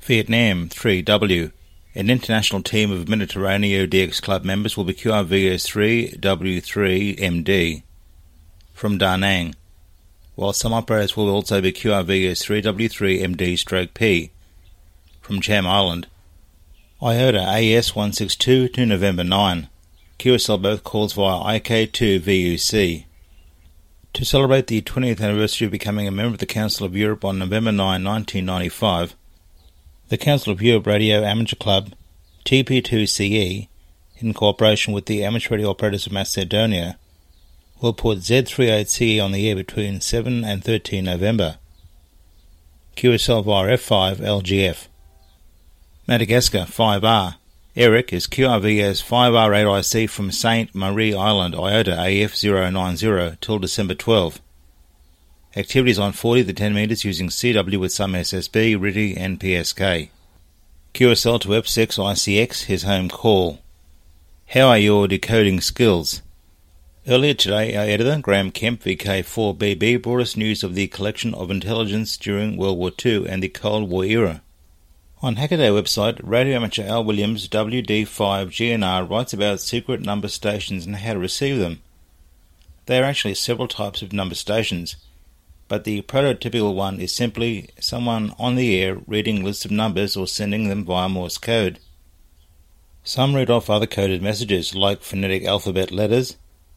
Vietnam 0.00 0.68
3W 0.68 1.52
an 1.94 2.08
international 2.08 2.62
team 2.62 2.90
of 2.90 3.04
Mediterraneo 3.04 3.86
DX 3.86 4.22
Club 4.22 4.44
members 4.44 4.78
will 4.78 4.84
be 4.84 4.94
QRVS3W3MD 4.94 7.82
from 8.72 8.96
Da 8.96 9.16
Nang, 9.16 9.54
while 10.34 10.52
some 10.52 10.72
operators 10.72 11.16
will 11.16 11.28
also 11.28 11.60
be 11.60 11.72
QRVS3W3MD 11.72 13.58
stroke 13.58 13.94
P 13.94 14.30
from 15.20 15.40
Cham 15.40 15.66
Island. 15.66 16.06
IOTA 17.02 17.38
AS162 17.38 18.72
to 18.74 18.86
November 18.86 19.24
9. 19.24 19.68
QSL 20.18 20.62
both 20.62 20.84
calls 20.84 21.14
via 21.14 21.58
IK2VUC. 21.58 23.04
To 24.12 24.24
celebrate 24.24 24.66
the 24.66 24.82
20th 24.82 25.20
anniversary 25.20 25.64
of 25.66 25.72
becoming 25.72 26.06
a 26.06 26.12
member 26.12 26.34
of 26.34 26.38
the 26.38 26.46
Council 26.46 26.86
of 26.86 26.96
Europe 26.96 27.24
on 27.24 27.38
November 27.38 27.72
9, 27.72 28.04
1995, 28.04 29.16
the 30.10 30.18
Council 30.18 30.52
of 30.52 30.62
Europe 30.62 30.86
Radio 30.86 31.24
Amateur 31.24 31.56
Club, 31.56 31.92
TP2CE, 32.44 33.68
in 34.18 34.34
cooperation 34.34 34.92
with 34.92 35.06
the 35.06 35.24
Amateur 35.24 35.54
Radio 35.54 35.70
Operators 35.70 36.06
of 36.06 36.12
Macedonia, 36.12 36.98
will 37.82 37.92
put 37.92 38.18
Z38CE 38.18 39.22
on 39.22 39.32
the 39.32 39.48
air 39.48 39.56
between 39.56 40.00
7 40.00 40.44
and 40.44 40.64
13 40.64 41.04
November. 41.04 41.58
QSL 42.96 43.44
via 43.44 43.76
F5 43.76 44.16
LGF. 44.16 44.86
Madagascar 46.06 46.60
5R. 46.60 47.36
Eric 47.74 48.12
is 48.12 48.26
QRVS 48.26 49.02
5R8IC 49.02 50.08
from 50.08 50.30
St. 50.30 50.74
Marie 50.74 51.14
Island, 51.14 51.54
IOTA 51.54 51.96
AF090 51.96 53.40
till 53.40 53.58
December 53.58 53.94
12. 53.94 54.40
Activities 55.56 55.98
on 55.98 56.12
40 56.12 56.44
to 56.44 56.52
10 56.52 56.74
metres 56.74 57.04
using 57.04 57.28
CW 57.28 57.80
with 57.80 57.92
some 57.92 58.12
SSB, 58.12 58.76
RTTY 58.76 59.16
and 59.16 59.40
PSK. 59.40 60.10
QSL 60.94 61.40
to 61.40 61.48
F6 61.48 61.98
ICX, 61.98 62.64
his 62.64 62.82
home 62.84 63.08
call. 63.08 63.58
How 64.48 64.68
are 64.68 64.78
your 64.78 65.08
decoding 65.08 65.60
skills? 65.60 66.22
Earlier 67.06 67.34
today, 67.34 67.76
our 67.76 67.84
editor, 67.84 68.20
Graham 68.20 68.50
Kemp, 68.50 68.82
VK4BB, 68.82 70.02
brought 70.02 70.20
us 70.20 70.36
news 70.36 70.62
of 70.62 70.74
the 70.74 70.86
collection 70.88 71.34
of 71.34 71.50
intelligence 71.50 72.16
during 72.16 72.56
World 72.56 72.78
War 72.78 72.92
II 73.04 73.28
and 73.28 73.42
the 73.42 73.48
Cold 73.48 73.90
War 73.90 74.04
era. 74.04 74.42
On 75.20 75.36
Hackaday 75.36 75.70
website, 75.70 76.20
radio 76.22 76.56
amateur 76.56 76.84
Al 76.84 77.04
Williams, 77.04 77.48
WD5GNR, 77.48 79.08
writes 79.10 79.32
about 79.32 79.60
secret 79.60 80.00
number 80.00 80.28
stations 80.28 80.86
and 80.86 80.96
how 80.96 81.14
to 81.14 81.18
receive 81.18 81.58
them. 81.58 81.80
There 82.86 83.02
are 83.02 83.06
actually 83.06 83.34
several 83.34 83.68
types 83.68 84.02
of 84.02 84.12
number 84.12 84.34
stations 84.34 84.96
but 85.72 85.84
the 85.84 86.02
prototypical 86.02 86.74
one 86.74 87.00
is 87.00 87.14
simply 87.14 87.70
someone 87.80 88.34
on 88.38 88.56
the 88.56 88.78
air 88.78 88.98
reading 89.06 89.42
lists 89.42 89.64
of 89.64 89.70
numbers 89.70 90.18
or 90.18 90.26
sending 90.26 90.68
them 90.68 90.84
via 90.84 91.08
Morse 91.08 91.38
code. 91.38 91.78
Some 93.04 93.34
read 93.34 93.48
off 93.48 93.70
other 93.70 93.86
coded 93.86 94.20
messages, 94.20 94.74
like 94.74 95.00
phonetic 95.00 95.46
alphabet 95.46 95.90
letters, 95.90 96.36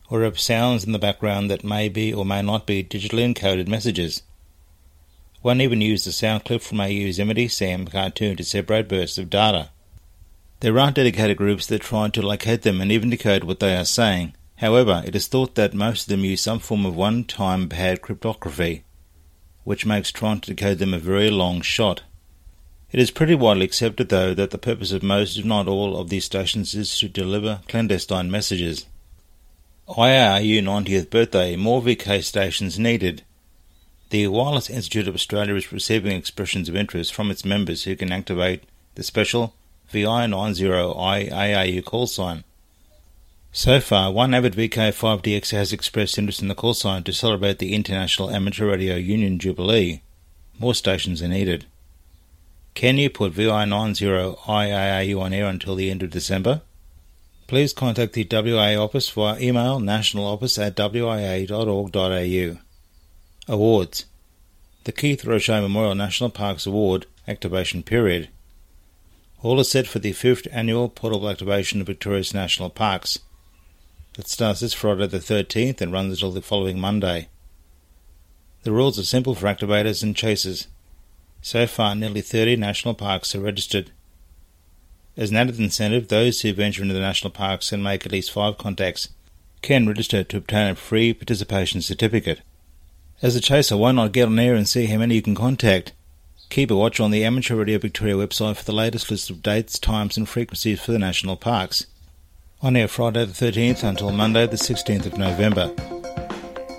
or 0.09 0.23
of 0.23 0.39
sounds 0.39 0.83
in 0.83 0.91
the 0.91 0.99
background 0.99 1.49
that 1.49 1.63
may 1.63 1.89
be 1.89 2.13
or 2.13 2.25
may 2.25 2.41
not 2.41 2.65
be 2.65 2.83
digitally 2.83 3.33
encoded 3.33 3.67
messages. 3.67 4.23
One 5.41 5.61
even 5.61 5.81
used 5.81 6.07
a 6.07 6.11
sound 6.11 6.45
clip 6.45 6.61
from 6.61 6.79
a 6.79 6.89
Yosemite 6.89 7.47
Sam 7.47 7.85
cartoon 7.85 8.35
to 8.37 8.43
separate 8.43 8.87
bursts 8.87 9.17
of 9.17 9.29
data. 9.29 9.69
There 10.61 10.79
are 10.79 10.91
dedicated 10.91 11.37
groups 11.37 11.67
that 11.67 11.81
try 11.81 12.09
to 12.09 12.21
locate 12.25 12.63
them 12.63 12.81
and 12.81 12.91
even 12.91 13.09
decode 13.09 13.43
what 13.43 13.59
they 13.59 13.75
are 13.75 13.85
saying. 13.85 14.33
However, 14.55 15.03
it 15.05 15.15
is 15.15 15.27
thought 15.27 15.55
that 15.55 15.73
most 15.73 16.03
of 16.03 16.07
them 16.07 16.23
use 16.23 16.41
some 16.41 16.59
form 16.59 16.85
of 16.85 16.95
one-time 16.95 17.69
pad 17.69 18.01
cryptography, 18.01 18.83
which 19.65 19.85
makes 19.85 20.11
trying 20.11 20.39
to 20.41 20.53
decode 20.53 20.79
them 20.79 20.93
a 20.93 20.99
very 20.99 21.29
long 21.29 21.61
shot. 21.61 22.03
It 22.91 22.99
is 22.99 23.11
pretty 23.11 23.35
widely 23.35 23.65
accepted, 23.65 24.09
though, 24.09 24.33
that 24.33 24.51
the 24.51 24.57
purpose 24.57 24.93
of 24.93 25.03
most, 25.03 25.37
if 25.37 25.43
not 25.43 25.67
all, 25.67 25.97
of 25.97 26.09
these 26.09 26.25
stations 26.25 26.73
is 26.73 26.97
to 26.99 27.09
deliver 27.09 27.59
clandestine 27.67 28.31
messages. 28.31 28.85
IARU 29.87 30.63
90th 30.63 31.11
birthday, 31.11 31.55
more 31.55 31.79
VK 31.79 32.23
stations 32.23 32.79
needed. 32.79 33.23
The 34.09 34.27
Wireless 34.27 34.67
Institute 34.67 35.07
of 35.07 35.13
Australia 35.13 35.53
is 35.53 35.71
receiving 35.71 36.17
expressions 36.17 36.67
of 36.67 36.75
interest 36.75 37.13
from 37.13 37.29
its 37.29 37.45
members 37.45 37.83
who 37.83 37.95
can 37.95 38.11
activate 38.11 38.63
the 38.95 39.03
special 39.03 39.53
VI90I 39.93 41.31
ARU 41.31 41.83
call 41.83 42.07
sign. 42.07 42.43
So 43.51 43.79
far, 43.79 44.11
one 44.11 44.33
avid 44.33 44.55
VK5DX 44.55 45.51
has 45.51 45.71
expressed 45.71 46.17
interest 46.17 46.41
in 46.41 46.47
the 46.47 46.55
call 46.55 46.73
sign 46.73 47.03
to 47.03 47.13
celebrate 47.13 47.59
the 47.59 47.75
International 47.75 48.31
Amateur 48.31 48.65
Radio 48.65 48.95
Union 48.95 49.37
Jubilee. 49.37 50.01
More 50.57 50.73
stations 50.73 51.21
are 51.21 51.27
needed. 51.27 51.65
Can 52.73 52.97
you 52.97 53.11
put 53.11 53.33
VI90IARU 53.33 55.21
on 55.21 55.31
air 55.31 55.45
until 55.45 55.75
the 55.75 55.91
end 55.91 56.01
of 56.01 56.09
December? 56.09 56.61
Please 57.47 57.73
contact 57.73 58.13
the 58.13 58.25
WIA 58.25 58.83
office 58.83 59.07
via 59.09 59.39
email 59.39 59.79
nationaloffice 59.79 60.57
at 60.57 60.75
wia.org.au. 60.75 62.57
Awards 63.47 64.05
The 64.85 64.91
Keith 64.91 65.23
Roget 65.23 65.61
Memorial 65.61 65.93
National 65.93 66.31
Parks 66.31 66.65
Award 66.65 67.05
Activation 67.27 67.83
Period. 67.83 68.29
All 69.43 69.59
is 69.59 69.69
set 69.69 69.85
for 69.85 69.99
the 69.99 70.13
5th 70.13 70.47
Annual 70.51 70.89
Portable 70.89 71.29
Activation 71.29 71.81
of 71.81 71.87
Victoria's 71.87 72.33
National 72.33 72.71
Parks. 72.71 73.19
It 74.17 74.27
starts 74.27 74.61
this 74.61 74.73
Friday 74.73 75.05
the 75.05 75.19
13th 75.19 75.81
and 75.81 75.93
runs 75.93 76.13
until 76.13 76.31
the 76.31 76.41
following 76.41 76.79
Monday. 76.79 77.29
The 78.63 78.71
rules 78.71 78.97
are 78.97 79.03
simple 79.03 79.35
for 79.35 79.45
activators 79.45 80.01
and 80.01 80.15
chasers. 80.15 80.67
So 81.43 81.67
far, 81.67 81.93
nearly 81.93 82.21
30 82.21 82.55
national 82.55 82.95
parks 82.95 83.35
are 83.35 83.41
registered. 83.41 83.91
As 85.17 85.31
an 85.31 85.37
added 85.37 85.59
incentive, 85.59 86.07
those 86.07 86.41
who 86.41 86.53
venture 86.53 86.81
into 86.81 86.93
the 86.93 86.99
national 86.99 87.31
parks 87.31 87.71
and 87.71 87.83
make 87.83 88.05
at 88.05 88.11
least 88.11 88.31
five 88.31 88.57
contacts 88.57 89.09
can 89.61 89.87
register 89.87 90.23
to 90.23 90.37
obtain 90.37 90.71
a 90.71 90.75
free 90.75 91.13
participation 91.13 91.81
certificate. 91.81 92.41
As 93.21 93.35
a 93.35 93.41
chaser, 93.41 93.77
why 93.77 93.93
not 93.93 94.11
get 94.11 94.27
on 94.27 94.37
air 94.37 94.55
and 94.55 94.67
see 94.67 94.87
how 94.87 94.97
many 94.97 95.15
you 95.15 95.21
can 95.21 95.35
contact? 95.35 95.93
Keep 96.49 96.69
a 96.69 96.75
watch 96.75 96.99
on 96.99 97.11
the 97.11 97.23
Amateur 97.23 97.55
Radio 97.55 97.79
Victoria 97.79 98.15
website 98.15 98.57
for 98.57 98.65
the 98.65 98.73
latest 98.73 99.09
list 99.09 99.29
of 99.29 99.41
dates, 99.41 99.79
times, 99.79 100.17
and 100.17 100.27
frequencies 100.27 100.81
for 100.81 100.91
the 100.91 100.99
national 100.99 101.37
parks 101.37 101.87
on 102.61 102.75
air 102.75 102.87
Friday 102.87 103.25
the 103.25 103.31
13th 103.31 103.83
until 103.83 104.11
Monday 104.11 104.47
the 104.47 104.55
16th 104.55 105.05
of 105.05 105.17
November. 105.17 105.67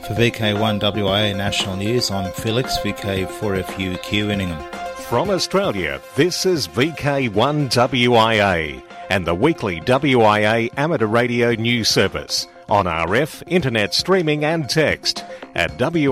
For 0.07 0.15
VK1WIA 0.15 1.37
National 1.37 1.77
News, 1.77 2.11
I'm 2.11 2.33
Felix, 2.33 2.77
VK4FUQ 2.79 4.31
Inningham. 4.31 4.86
From 5.09 5.31
Australia, 5.31 6.01
this 6.17 6.45
is 6.45 6.67
VK1WIA 6.67 8.83
and 9.09 9.25
the 9.25 9.37
weekly 9.37 9.81
WIA 9.83 10.69
amateur 10.77 11.07
radio 11.07 11.53
news 11.53 11.89
service 11.89 12.49
on 12.69 12.87
RF, 12.87 13.45
internet 13.47 13.95
streaming 13.95 14.45
and 14.45 14.69
text 14.69 15.25
at 15.55 15.79
wia.org.au. 15.79 16.11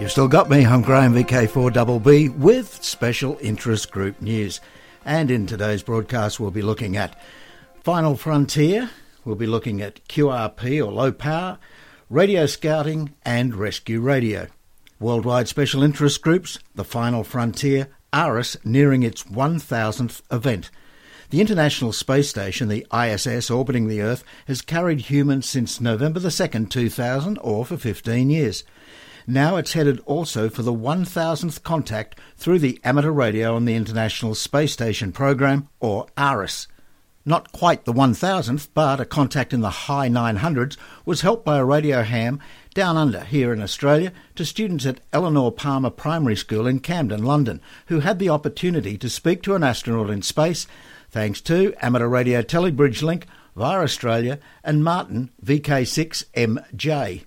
You've 0.00 0.10
still 0.10 0.28
got 0.28 0.48
me, 0.48 0.64
I'm 0.64 0.80
Graham 0.80 1.12
VK4BB 1.12 2.38
with 2.38 2.82
special 2.82 3.36
interest 3.42 3.90
group 3.90 4.22
news. 4.22 4.62
And 5.04 5.30
in 5.30 5.46
today's 5.46 5.82
broadcast, 5.82 6.40
we'll 6.40 6.50
be 6.50 6.62
looking 6.62 6.96
at 6.96 7.20
Final 7.84 8.16
Frontier, 8.16 8.88
we'll 9.26 9.36
be 9.36 9.46
looking 9.46 9.82
at 9.82 10.02
QRP 10.08 10.82
or 10.82 10.90
low 10.90 11.12
power, 11.12 11.58
radio 12.08 12.46
scouting, 12.46 13.12
and 13.26 13.54
rescue 13.54 14.00
radio. 14.00 14.46
Worldwide 14.98 15.46
Special 15.46 15.82
Interest 15.82 16.22
Groups, 16.22 16.58
the 16.74 16.84
Final 16.84 17.22
Frontier, 17.22 17.88
ARISS 18.14 18.56
nearing 18.64 19.02
its 19.02 19.24
1000th 19.24 20.22
event. 20.32 20.70
The 21.28 21.42
International 21.42 21.92
Space 21.92 22.30
Station, 22.30 22.68
the 22.68 22.86
ISS, 22.90 23.50
orbiting 23.50 23.88
the 23.88 24.00
Earth, 24.00 24.24
has 24.46 24.62
carried 24.62 25.02
humans 25.02 25.46
since 25.46 25.82
November 25.82 26.18
the 26.18 26.30
2nd, 26.30 26.70
2000, 26.70 27.36
or 27.42 27.66
for 27.66 27.76
15 27.76 28.30
years. 28.30 28.64
Now 29.26 29.56
it's 29.56 29.74
headed 29.74 30.00
also 30.06 30.48
for 30.48 30.62
the 30.62 30.72
1000th 30.72 31.62
contact 31.62 32.18
through 32.38 32.60
the 32.60 32.80
amateur 32.82 33.10
radio 33.10 33.54
on 33.54 33.66
the 33.66 33.74
International 33.74 34.34
Space 34.34 34.72
Station 34.72 35.12
program, 35.12 35.68
or 35.78 36.06
ARISS. 36.16 36.68
Not 37.28 37.50
quite 37.50 37.84
the 37.84 37.92
1000th, 37.92 38.68
but 38.72 39.00
a 39.00 39.04
contact 39.04 39.52
in 39.52 39.60
the 39.60 39.68
high 39.68 40.08
900s 40.08 40.76
was 41.04 41.22
helped 41.22 41.44
by 41.44 41.58
a 41.58 41.64
radio 41.64 42.02
ham 42.02 42.40
down 42.76 42.98
under 42.98 43.24
here 43.24 43.54
in 43.54 43.62
Australia 43.62 44.12
to 44.34 44.44
students 44.44 44.84
at 44.84 45.00
Eleanor 45.10 45.50
Palmer 45.50 45.88
Primary 45.88 46.36
School 46.36 46.66
in 46.66 46.78
Camden, 46.78 47.24
London, 47.24 47.58
who 47.86 48.00
had 48.00 48.18
the 48.18 48.28
opportunity 48.28 48.98
to 48.98 49.08
speak 49.08 49.42
to 49.42 49.54
an 49.54 49.64
astronaut 49.64 50.10
in 50.10 50.20
space 50.20 50.66
thanks 51.10 51.40
to 51.40 51.72
amateur 51.80 52.06
radio 52.06 52.42
telebridge 52.42 53.02
link 53.02 53.26
via 53.56 53.80
Australia 53.80 54.38
and 54.62 54.84
Martin 54.84 55.30
VK6MJ. 55.42 57.24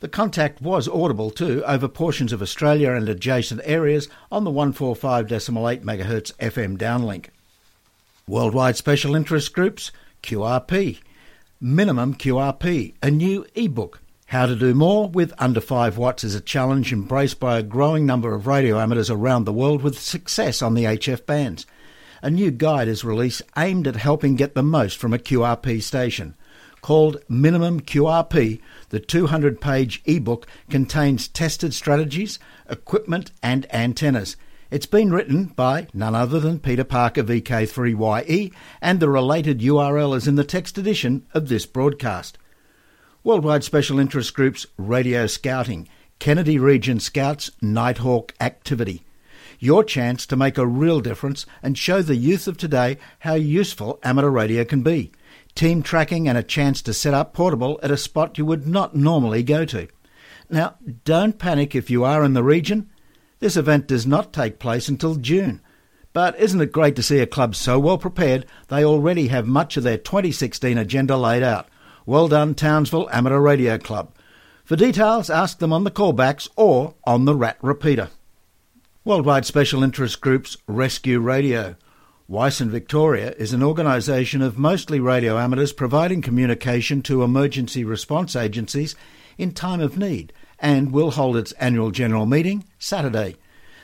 The 0.00 0.08
contact 0.08 0.60
was 0.60 0.88
audible 0.88 1.30
too 1.30 1.62
over 1.66 1.86
portions 1.86 2.32
of 2.32 2.42
Australia 2.42 2.90
and 2.90 3.08
adjacent 3.08 3.60
areas 3.62 4.08
on 4.32 4.42
the 4.42 4.50
145.8 4.50 5.84
MHz 5.84 6.32
FM 6.38 6.76
downlink. 6.76 7.26
Worldwide 8.26 8.76
Special 8.76 9.14
Interest 9.14 9.52
Groups, 9.52 9.92
QRP. 10.24 10.98
Minimum 11.60 12.16
QRP, 12.16 12.94
a 13.00 13.10
new 13.12 13.46
ebook. 13.54 14.00
How 14.30 14.46
to 14.46 14.54
do 14.54 14.74
more 14.74 15.08
with 15.08 15.32
under 15.38 15.60
5 15.60 15.98
watts 15.98 16.22
is 16.22 16.36
a 16.36 16.40
challenge 16.40 16.92
embraced 16.92 17.40
by 17.40 17.58
a 17.58 17.64
growing 17.64 18.06
number 18.06 18.32
of 18.32 18.46
radio 18.46 18.78
amateurs 18.78 19.10
around 19.10 19.42
the 19.42 19.52
world 19.52 19.82
with 19.82 19.98
success 19.98 20.62
on 20.62 20.74
the 20.74 20.84
HF 20.84 21.26
bands. 21.26 21.66
A 22.22 22.30
new 22.30 22.52
guide 22.52 22.86
is 22.86 23.02
released 23.02 23.42
aimed 23.58 23.88
at 23.88 23.96
helping 23.96 24.36
get 24.36 24.54
the 24.54 24.62
most 24.62 24.98
from 24.98 25.12
a 25.12 25.18
QRP 25.18 25.82
station. 25.82 26.36
Called 26.80 27.16
Minimum 27.28 27.80
QRP, 27.80 28.60
the 28.90 29.00
200 29.00 29.60
page 29.60 30.00
ebook 30.04 30.46
contains 30.68 31.26
tested 31.26 31.74
strategies, 31.74 32.38
equipment, 32.68 33.32
and 33.42 33.66
antennas. 33.74 34.36
It's 34.70 34.86
been 34.86 35.10
written 35.10 35.46
by 35.46 35.88
none 35.92 36.14
other 36.14 36.38
than 36.38 36.60
Peter 36.60 36.84
Parker 36.84 37.24
VK3YE, 37.24 38.52
and 38.80 39.00
the 39.00 39.08
related 39.08 39.58
URL 39.58 40.16
is 40.16 40.28
in 40.28 40.36
the 40.36 40.44
text 40.44 40.78
edition 40.78 41.26
of 41.34 41.48
this 41.48 41.66
broadcast. 41.66 42.38
Worldwide 43.22 43.64
Special 43.64 43.98
Interest 43.98 44.32
Groups 44.34 44.66
Radio 44.76 45.26
Scouting, 45.26 45.88
Kennedy 46.18 46.58
Region 46.58 47.00
Scouts 47.00 47.50
Nighthawk 47.60 48.34
Activity. 48.40 49.04
Your 49.58 49.84
chance 49.84 50.24
to 50.26 50.36
make 50.36 50.56
a 50.56 50.66
real 50.66 51.00
difference 51.00 51.44
and 51.62 51.76
show 51.76 52.00
the 52.00 52.16
youth 52.16 52.48
of 52.48 52.56
today 52.56 52.96
how 53.20 53.34
useful 53.34 53.98
amateur 54.02 54.30
radio 54.30 54.64
can 54.64 54.82
be 54.82 55.12
team 55.54 55.82
tracking, 55.82 56.28
and 56.28 56.38
a 56.38 56.42
chance 56.42 56.82
to 56.82 56.94
set 56.94 57.14
up 57.14 57.34
portable 57.34 57.78
at 57.82 57.90
a 57.90 57.96
spot 57.96 58.38
you 58.38 58.44
would 58.44 58.66
not 58.66 58.94
normally 58.94 59.42
go 59.42 59.64
to. 59.66 59.88
Now, 60.48 60.76
don't 61.04 61.38
panic 61.38 61.74
if 61.74 61.90
you 61.90 62.04
are 62.04 62.24
in 62.24 62.34
the 62.34 62.42
region. 62.42 62.90
This 63.38 63.56
event 63.56 63.86
does 63.86 64.06
not 64.06 64.32
take 64.32 64.58
place 64.58 64.88
until 64.88 65.14
June. 65.14 65.60
But 66.12 66.38
isn't 66.40 66.60
it 66.60 66.72
great 66.72 66.96
to 66.96 67.02
see 67.02 67.20
a 67.20 67.26
club 67.26 67.54
so 67.54 67.78
well 67.78 67.98
prepared 67.98 68.44
they 68.68 68.84
already 68.84 69.28
have 69.28 69.46
much 69.46 69.76
of 69.76 69.84
their 69.84 69.98
2016 69.98 70.76
agenda 70.76 71.16
laid 71.16 71.42
out? 71.42 71.68
Well 72.06 72.28
done, 72.28 72.54
Townsville 72.54 73.08
Amateur 73.10 73.40
Radio 73.40 73.76
Club. 73.76 74.14
For 74.64 74.76
details, 74.76 75.28
ask 75.28 75.58
them 75.58 75.72
on 75.72 75.84
the 75.84 75.90
callbacks 75.90 76.48
or 76.56 76.94
on 77.04 77.24
the 77.24 77.34
RAT 77.34 77.58
repeater. 77.60 78.08
Worldwide 79.04 79.44
Special 79.44 79.82
Interest 79.82 80.20
Groups 80.20 80.56
Rescue 80.66 81.20
Radio. 81.20 81.76
WICEN 82.28 82.70
Victoria 82.70 83.32
is 83.32 83.52
an 83.52 83.62
organisation 83.62 84.40
of 84.40 84.56
mostly 84.56 85.00
radio 85.00 85.36
amateurs 85.38 85.72
providing 85.72 86.22
communication 86.22 87.02
to 87.02 87.22
emergency 87.22 87.84
response 87.84 88.36
agencies 88.36 88.94
in 89.36 89.52
time 89.52 89.80
of 89.80 89.98
need 89.98 90.32
and 90.58 90.92
will 90.92 91.10
hold 91.10 91.36
its 91.36 91.52
annual 91.52 91.90
general 91.90 92.26
meeting 92.26 92.64
Saturday. 92.78 93.36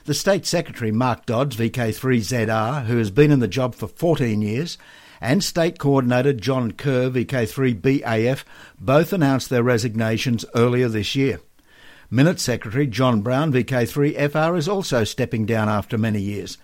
The 0.04 0.14
State 0.14 0.46
Secretary 0.46 0.92
Mark 0.92 1.26
Dodds, 1.26 1.56
VK3ZR, 1.56 2.84
who 2.84 2.98
has 2.98 3.10
been 3.10 3.32
in 3.32 3.40
the 3.40 3.48
job 3.48 3.74
for 3.74 3.88
14 3.88 4.40
years, 4.40 4.78
and 5.20 5.42
State 5.42 5.78
Coordinator 5.78 6.32
John 6.32 6.72
Kerr, 6.72 7.10
VK3BAF, 7.10 8.44
both 8.80 9.12
announced 9.12 9.50
their 9.50 9.62
resignations 9.62 10.44
earlier 10.54 10.88
this 10.88 11.14
year. 11.16 11.40
Minute 12.10 12.38
Secretary 12.38 12.86
John 12.86 13.20
Brown, 13.20 13.52
VK3FR, 13.52 14.56
is 14.56 14.68
also 14.68 15.04
stepping 15.04 15.44
down 15.44 15.68
after 15.68 15.98
many 15.98 16.20
years. 16.20 16.58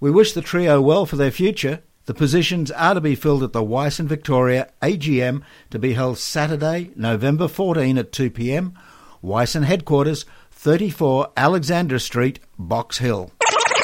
We 0.00 0.10
wish 0.10 0.32
the 0.32 0.42
trio 0.42 0.80
well 0.80 1.06
for 1.06 1.16
their 1.16 1.30
future. 1.30 1.82
The 2.06 2.14
positions 2.14 2.70
are 2.70 2.94
to 2.94 3.00
be 3.00 3.14
filled 3.14 3.42
at 3.42 3.52
the 3.52 3.62
WICEN 3.62 4.08
Victoria 4.08 4.70
AGM 4.80 5.42
to 5.70 5.78
be 5.78 5.92
held 5.92 6.18
Saturday, 6.18 6.90
November 6.96 7.48
14 7.48 7.98
at 7.98 8.12
2pm, 8.12 8.72
WICEN 9.20 9.64
headquarters, 9.64 10.24
34 10.52 11.32
Alexandra 11.36 12.00
Street, 12.00 12.40
Box 12.58 12.98
Hill. 12.98 13.30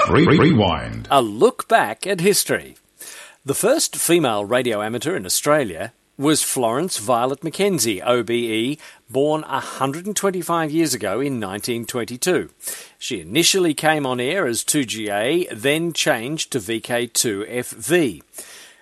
Rewind. 0.08 1.08
A 1.10 1.20
look 1.20 1.68
back 1.68 2.06
at 2.06 2.20
history. 2.20 2.76
The 3.46 3.54
first 3.54 3.96
female 3.96 4.46
radio 4.46 4.80
amateur 4.80 5.14
in 5.14 5.26
Australia 5.26 5.92
was 6.16 6.42
Florence 6.42 6.96
Violet 6.96 7.44
Mackenzie, 7.44 8.00
OBE, 8.00 8.78
born 9.10 9.42
125 9.42 10.70
years 10.70 10.94
ago 10.94 11.20
in 11.20 11.38
1922. 11.40 12.48
She 12.98 13.20
initially 13.20 13.74
came 13.74 14.06
on 14.06 14.18
air 14.18 14.46
as 14.46 14.64
2GA, 14.64 15.50
then 15.52 15.92
changed 15.92 16.52
to 16.52 16.58
VK2FV. 16.58 18.22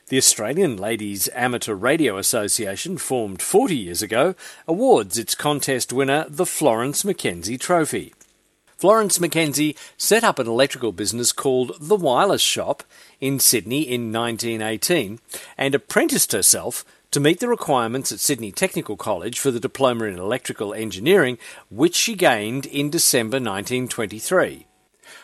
The 0.07 0.19
Australian 0.19 0.77
Ladies 0.77 1.29
Amateur 1.35 1.75
Radio 1.75 2.17
Association, 2.17 2.99
formed 2.99 3.43
40 3.43 3.77
years 3.77 4.01
ago, 4.01 4.37
awards 4.69 5.19
its 5.19 5.35
contest 5.35 5.93
winner 5.93 6.25
the 6.29 6.47
Florence 6.47 7.05
Mackenzie 7.05 7.59
Trophy. 7.59 8.15
Florence 8.83 9.21
Mackenzie 9.21 9.77
set 9.97 10.25
up 10.25 10.41
an 10.41 10.49
electrical 10.49 10.91
business 10.91 11.31
called 11.31 11.77
The 11.81 11.95
Wireless 11.95 12.43
Shop 12.43 12.83
in 13.23 13.39
Sydney 13.39 13.83
in 13.83 14.13
1918 14.13 15.21
and 15.57 15.75
apprenticed 15.75 16.33
herself 16.33 16.85
to 17.13 17.21
meet 17.21 17.39
the 17.41 17.49
requirements 17.49 18.11
at 18.11 18.19
Sydney 18.19 18.51
Technical 18.51 18.97
College 18.97 19.39
for 19.39 19.51
the 19.51 19.61
Diploma 19.61 20.07
in 20.07 20.19
Electrical 20.19 20.75
Engineering, 20.75 21.39
which 21.71 21.95
she 21.95 22.15
gained 22.15 22.67
in 22.67 22.91
December 22.91 23.37
1923. 23.37 24.67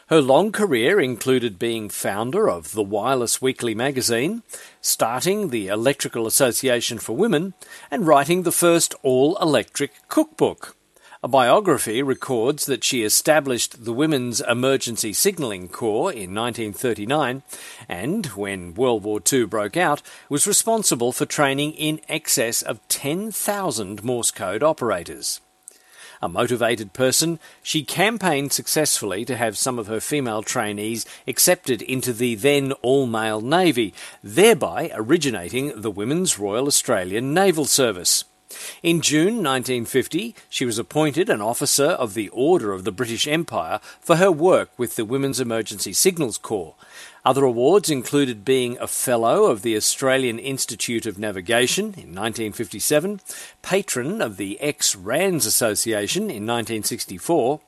Her 0.09 0.21
long 0.21 0.53
career 0.53 1.01
included 1.01 1.59
being 1.59 1.89
founder 1.89 2.49
of 2.49 2.73
the 2.73 2.83
Wireless 2.83 3.43
Weekly 3.43 3.75
magazine, 3.75 4.43
starting 4.81 5.49
the 5.49 5.67
Electrical 5.67 6.27
Association 6.27 6.99
for 6.99 7.17
Women, 7.17 7.55
and 7.91 8.07
writing 8.07 8.45
the 8.45 8.53
first 8.53 8.95
all 9.03 9.37
electric 9.39 9.93
cookbook. 10.09 10.78
A 11.21 11.27
biography 11.27 12.01
records 12.01 12.67
that 12.67 12.85
she 12.85 13.03
established 13.03 13.85
the 13.85 13.93
Women's 13.93 14.41
Emergency 14.41 15.13
Signalling 15.13 15.67
Corps 15.67 16.13
in 16.13 16.33
1939 16.33 17.43
and, 17.89 18.27
when 18.27 18.75
World 18.75 19.03
War 19.03 19.21
II 19.33 19.47
broke 19.47 19.77
out, 19.77 20.01
was 20.29 20.47
responsible 20.47 21.11
for 21.11 21.27
training 21.27 21.73
in 21.73 22.01
excess 22.09 22.63
of 22.63 22.87
10,000 22.87 24.05
Morse 24.05 24.31
code 24.31 24.63
operators. 24.63 25.41
A 26.23 26.29
motivated 26.29 26.93
person, 26.93 27.41
she 27.65 27.83
campaigned 27.83 28.53
successfully 28.53 29.25
to 29.25 29.37
have 29.37 29.59
some 29.59 29.77
of 29.77 29.89
her 29.89 30.01
female 30.01 30.45
trainees 30.45 31.05
accepted 31.27 31.83
into 31.83 32.13
the 32.13 32.37
then 32.37 32.71
all 32.75 33.09
male 33.09 33.41
Navy, 33.41 33.93
thereby 34.23 34.93
originating 34.95 35.73
the 35.75 35.91
Women's 35.91 36.39
Royal 36.39 36.69
Australian 36.69 37.35
Naval 37.35 37.65
Service. 37.65 38.23
In 38.83 39.01
June 39.01 39.43
1950, 39.43 40.35
she 40.49 40.65
was 40.65 40.79
appointed 40.79 41.29
an 41.29 41.41
officer 41.41 41.89
of 41.89 42.15
the 42.15 42.29
Order 42.31 42.73
of 42.73 42.85
the 42.85 42.93
British 42.93 43.27
Empire 43.27 43.81
for 44.01 44.17
her 44.17 44.33
work 44.33 44.71
with 44.79 44.97
the 44.97 45.05
Women's 45.05 45.41
Emergency 45.41 45.93
Signals 45.93 46.39
Corps, 46.39 46.75
other 47.25 47.45
awards 47.45 47.91
included 47.91 48.45
being 48.45 48.79
a 48.79 48.87
Fellow 48.87 49.45
of 49.45 49.61
the 49.61 49.77
Australian 49.77 50.39
Institute 50.39 51.05
of 51.05 51.19
Navigation 51.19 51.87
in 51.87 52.15
1957, 52.15 53.21
Patron 53.61 54.23
of 54.23 54.39
the 54.39 54.59
Ex 54.61 54.97
WRANS 54.97 55.45
Association 55.45 56.23
in 56.23 56.47
1964, 56.47 57.61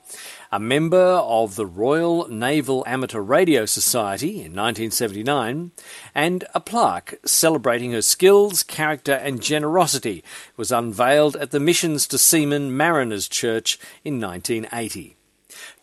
a 0.52 0.58
member 0.58 0.96
of 0.98 1.54
the 1.54 1.66
Royal 1.66 2.28
Naval 2.28 2.82
Amateur 2.86 3.20
Radio 3.20 3.66
Society 3.66 4.30
in 4.30 4.52
1979, 4.52 5.70
and 6.12 6.44
a 6.54 6.60
plaque 6.60 7.14
celebrating 7.24 7.92
her 7.92 8.02
skills, 8.02 8.64
character, 8.64 9.12
and 9.12 9.40
generosity 9.40 10.24
was 10.56 10.72
unveiled 10.72 11.36
at 11.36 11.52
the 11.52 11.60
Missions 11.60 12.06
to 12.08 12.18
Seamen 12.18 12.76
Mariners 12.76 13.28
Church 13.28 13.78
in 14.04 14.20
1980. 14.20 15.16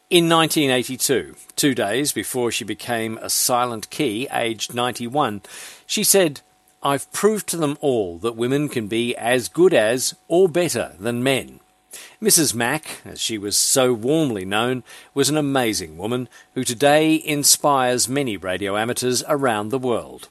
In 0.10 0.30
1982, 0.30 1.36
two 1.56 1.74
days 1.74 2.12
before 2.12 2.52
she 2.52 2.66
became 2.66 3.18
a 3.20 3.30
silent 3.30 3.90
key, 3.90 4.28
aged 4.32 4.74
91, 4.74 5.44
she 5.86 6.04
said, 6.04 6.42
I've 6.84 7.12
proved 7.12 7.48
to 7.48 7.58
them 7.58 7.78
all 7.80 8.18
that 8.20 8.36
women 8.36 8.68
can 8.70 8.88
be 8.88 9.16
as 9.16 9.48
good 9.48 9.74
as 9.74 10.14
or 10.28 10.50
better 10.50 10.96
than 11.00 11.24
men. 11.24 11.62
Mrs. 12.22 12.54
Mack, 12.54 13.02
as 13.06 13.20
she 13.20 13.38
was 13.38 13.56
so 13.56 13.94
warmly 13.94 14.46
known, 14.46 14.84
was 15.14 15.30
an 15.30 15.38
amazing 15.38 15.98
woman 15.98 16.28
who 16.54 16.64
today 16.64 17.22
inspires 17.24 18.10
many 18.10 18.38
radio 18.38 18.78
amateurs 18.78 19.24
around 19.28 19.70
the 19.70 19.80
world. 19.80 20.30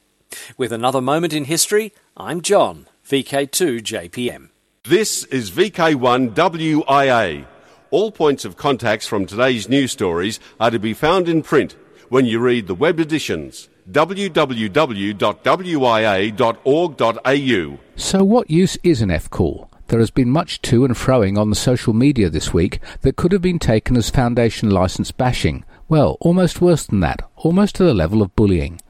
With 0.57 0.71
another 0.71 1.01
moment 1.01 1.33
in 1.33 1.45
history, 1.45 1.93
I'm 2.15 2.41
John, 2.41 2.87
VK2JPM. 3.07 4.49
This 4.83 5.23
is 5.25 5.51
VK1WIA. 5.51 7.45
All 7.89 8.11
points 8.11 8.45
of 8.45 8.57
contacts 8.57 9.07
from 9.07 9.25
today's 9.25 9.69
news 9.69 9.91
stories 9.91 10.39
are 10.59 10.71
to 10.71 10.79
be 10.79 10.93
found 10.93 11.29
in 11.29 11.41
print 11.41 11.75
when 12.09 12.25
you 12.25 12.39
read 12.39 12.67
the 12.67 12.75
web 12.75 12.99
editions 12.99 13.69
www.wia.org.au. 13.91 14.37
So, 17.95 18.23
what 18.23 18.49
use 18.49 18.77
is 18.83 19.01
an 19.01 19.11
F 19.11 19.29
call? 19.29 19.66
There 19.87 19.99
has 19.99 20.11
been 20.11 20.29
much 20.29 20.61
to 20.63 20.83
and 20.83 20.95
froing 20.95 21.37
on 21.37 21.49
the 21.49 21.55
social 21.55 21.93
media 21.93 22.29
this 22.29 22.53
week 22.53 22.81
that 23.01 23.15
could 23.15 23.31
have 23.31 23.41
been 23.41 23.59
taken 23.59 23.95
as 23.95 24.09
foundation 24.09 24.69
license 24.69 25.11
bashing. 25.11 25.63
Well, 25.87 26.17
almost 26.19 26.59
worse 26.59 26.85
than 26.85 26.99
that, 26.99 27.21
almost 27.37 27.75
to 27.75 27.85
the 27.85 27.93
level 27.93 28.21
of 28.21 28.35
bullying. 28.35 28.81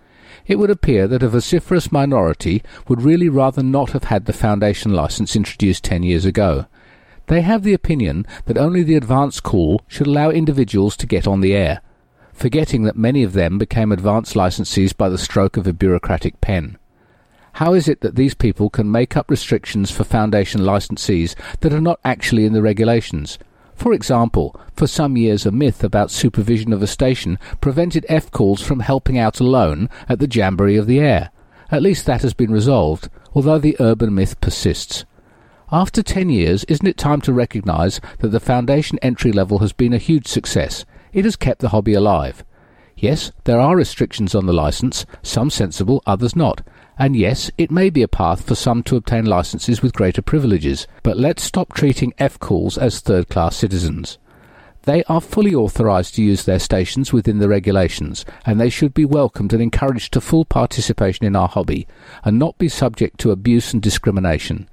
It 0.48 0.58
would 0.58 0.72
appear 0.72 1.08
that 1.08 1.22
a 1.22 1.30
vociferous 1.30 1.92
minority 1.92 2.64
would 2.88 3.04
really 3.04 3.30
rather 3.30 3.62
not 3.62 3.92
have 3.92 4.06
had 4.06 4.26
the 4.26 4.34
foundation 4.34 4.92
license 4.94 5.36
introduced 5.36 5.84
10 5.84 6.02
years 6.02 6.26
ago. 6.26 6.66
They 7.28 7.42
have 7.42 7.62
the 7.62 7.74
opinion 7.74 8.26
that 8.46 8.58
only 8.58 8.82
the 8.82 8.96
advance 8.96 9.40
call 9.40 9.82
should 9.88 10.08
allow 10.08 10.32
individuals 10.32 10.98
to 10.98 11.06
get 11.06 11.28
on 11.28 11.42
the 11.42 11.54
air, 11.54 11.82
forgetting 12.34 12.84
that 12.84 12.98
many 12.98 13.22
of 13.22 13.34
them 13.34 13.60
became 13.60 13.92
advance 13.92 14.34
licensees 14.34 14.98
by 14.98 15.10
the 15.10 15.18
stroke 15.18 15.58
of 15.58 15.68
a 15.68 15.74
bureaucratic 15.74 16.42
pen. 16.42 16.78
How 17.58 17.74
is 17.74 17.88
it 17.88 18.02
that 18.02 18.16
these 18.16 18.36
people 18.36 18.70
can 18.70 18.92
make 18.92 19.18
up 19.18 19.32
restrictions 19.32 19.90
for 19.90 20.04
foundation 20.04 20.62
licensees 20.62 21.34
that 21.62 21.74
are 21.74 21.82
not 21.82 22.00
actually 22.06 22.46
in 22.46 22.54
the 22.54 22.62
regulations? 22.62 23.40
For 23.74 23.94
example, 23.94 24.56
for 24.76 24.86
some 24.86 25.18
years 25.18 25.44
a 25.44 25.52
myth 25.52 25.84
about 25.84 26.12
supervision 26.12 26.72
of 26.72 26.84
a 26.84 26.86
station 26.86 27.40
prevented 27.60 28.06
F 28.08 28.30
calls 28.30 28.62
from 28.62 28.82
helping 28.82 29.18
out 29.18 29.40
alone 29.40 29.90
at 30.08 30.20
the 30.20 30.30
jamboree 30.32 30.78
of 30.78 30.86
the 30.86 31.00
air. 31.00 31.32
At 31.72 31.82
least 31.82 32.06
that 32.06 32.22
has 32.22 32.36
been 32.36 32.52
resolved, 32.52 33.10
although 33.34 33.58
the 33.58 33.76
urban 33.80 34.14
myth 34.14 34.40
persists. 34.40 35.06
After 35.72 36.04
10 36.04 36.30
years, 36.30 36.64
isn't 36.66 36.86
it 36.86 36.96
time 36.96 37.22
to 37.22 37.34
recognise 37.34 38.00
that 38.20 38.28
the 38.28 38.40
foundation 38.40 39.00
entry 39.02 39.32
level 39.32 39.58
has 39.58 39.74
been 39.74 39.94
a 39.94 39.98
huge 39.98 40.28
success? 40.28 40.86
It 41.12 41.26
has 41.26 41.36
kept 41.36 41.62
the 41.62 41.70
hobby 41.70 41.96
alive. 41.96 42.46
Yes, 42.96 43.32
there 43.46 43.60
are 43.60 43.76
restrictions 43.76 44.36
on 44.36 44.46
the 44.46 44.54
licence, 44.54 45.08
some 45.24 45.50
sensible, 45.50 46.04
others 46.06 46.36
not. 46.36 46.62
And 47.00 47.16
yes, 47.16 47.52
it 47.58 47.70
may 47.70 47.90
be 47.90 48.02
a 48.02 48.08
path 48.08 48.42
for 48.46 48.56
some 48.56 48.82
to 48.84 48.96
obtain 48.96 49.26
licences 49.26 49.82
with 49.82 49.94
greater 49.94 50.22
privileges, 50.22 50.88
but 51.04 51.18
let's 51.18 51.44
stop 51.44 51.74
treating 51.74 52.14
F 52.18 52.40
calls 52.40 52.78
as 52.78 53.00
third 53.00 53.30
class 53.30 53.56
citizens. 53.56 54.18
They 54.84 55.04
are 55.04 55.22
fully 55.22 55.54
authorised 55.54 56.16
to 56.16 56.24
use 56.24 56.46
their 56.46 56.60
stations 56.60 57.12
within 57.12 57.40
the 57.40 57.50
regulations, 57.50 58.26
and 58.46 58.60
they 58.60 58.70
should 58.70 58.94
be 58.94 59.06
welcomed 59.06 59.54
and 59.54 59.62
encouraged 59.62 60.14
to 60.14 60.22
full 60.22 60.46
participation 60.46 61.26
in 61.26 61.36
our 61.36 61.50
hobby, 61.50 61.86
and 62.24 62.40
not 62.40 62.58
be 62.58 62.70
subject 62.70 63.20
to 63.20 63.32
abuse 63.32 63.74
and 63.74 63.82
discrimination. 63.82 64.70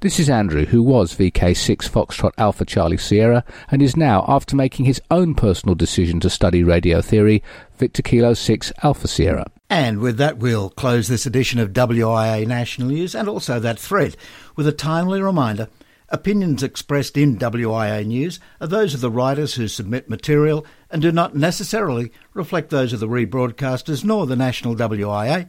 This 0.00 0.20
is 0.20 0.30
Andrew, 0.30 0.64
who 0.64 0.80
was 0.80 1.16
VK6 1.16 1.90
Foxtrot 1.90 2.30
Alpha 2.38 2.64
Charlie 2.64 2.96
Sierra 2.96 3.42
and 3.68 3.82
is 3.82 3.96
now, 3.96 4.24
after 4.28 4.54
making 4.54 4.84
his 4.84 5.02
own 5.10 5.34
personal 5.34 5.74
decision 5.74 6.20
to 6.20 6.30
study 6.30 6.62
radio 6.62 7.00
theory, 7.00 7.42
Victor 7.78 8.02
Kilo 8.02 8.34
6 8.34 8.72
Alpha 8.84 9.08
Sierra. 9.08 9.50
And 9.68 9.98
with 9.98 10.16
that, 10.18 10.38
we'll 10.38 10.70
close 10.70 11.08
this 11.08 11.26
edition 11.26 11.58
of 11.58 11.72
WIA 11.72 12.46
National 12.46 12.86
News 12.86 13.12
and 13.16 13.28
also 13.28 13.58
that 13.58 13.80
thread 13.80 14.16
with 14.54 14.68
a 14.68 14.72
timely 14.72 15.20
reminder 15.20 15.68
Opinions 16.10 16.62
expressed 16.62 17.16
in 17.16 17.36
WIA 17.36 18.06
News 18.06 18.38
are 18.60 18.68
those 18.68 18.94
of 18.94 19.00
the 19.00 19.10
writers 19.10 19.54
who 19.54 19.66
submit 19.66 20.08
material 20.08 20.64
and 20.92 21.02
do 21.02 21.10
not 21.10 21.34
necessarily 21.34 22.12
reflect 22.34 22.70
those 22.70 22.92
of 22.92 23.00
the 23.00 23.08
rebroadcasters 23.08 24.04
nor 24.04 24.26
the 24.26 24.36
National 24.36 24.76
WIA, 24.76 25.48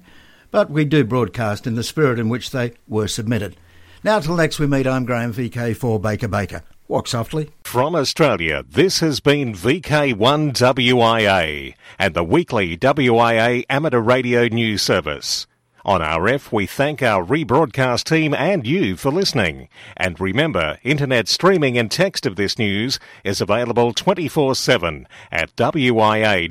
but 0.49 0.71
we 0.71 0.85
do 0.85 1.03
broadcast 1.03 1.67
in 1.67 1.75
the 1.75 1.83
spirit 1.83 2.17
in 2.17 2.29
which 2.29 2.49
they 2.49 2.73
were 2.87 3.07
submitted. 3.07 3.55
Now, 4.03 4.19
till 4.19 4.35
next 4.37 4.59
we 4.59 4.67
meet, 4.67 4.87
I'm 4.87 5.05
Graham 5.05 5.33
VK4 5.33 6.01
Baker 6.01 6.29
Baker. 6.29 6.63
Walk 6.87 7.07
softly. 7.07 7.49
From 7.63 7.95
Australia, 7.95 8.63
this 8.67 8.99
has 9.01 9.19
been 9.19 9.53
VK1WIA 9.53 11.75
and 11.99 12.13
the 12.13 12.23
weekly 12.23 12.77
WIA 12.77 13.65
amateur 13.69 13.99
radio 13.99 14.47
news 14.47 14.81
service. 14.81 15.45
On 15.85 16.01
RF, 16.01 16.51
we 16.51 16.65
thank 16.65 17.03
our 17.03 17.23
rebroadcast 17.23 18.05
team 18.05 18.33
and 18.33 18.65
you 18.65 18.95
for 18.95 19.11
listening. 19.11 19.69
And 19.97 20.19
remember, 20.19 20.79
internet 20.83 21.27
streaming 21.27 21.77
and 21.77 21.91
text 21.91 22.25
of 22.25 22.37
this 22.37 22.57
news 22.57 22.99
is 23.23 23.39
available 23.41 23.93
24 23.93 24.55
7 24.55 25.07
at 25.31 25.55
wia.org.au. 25.55 26.49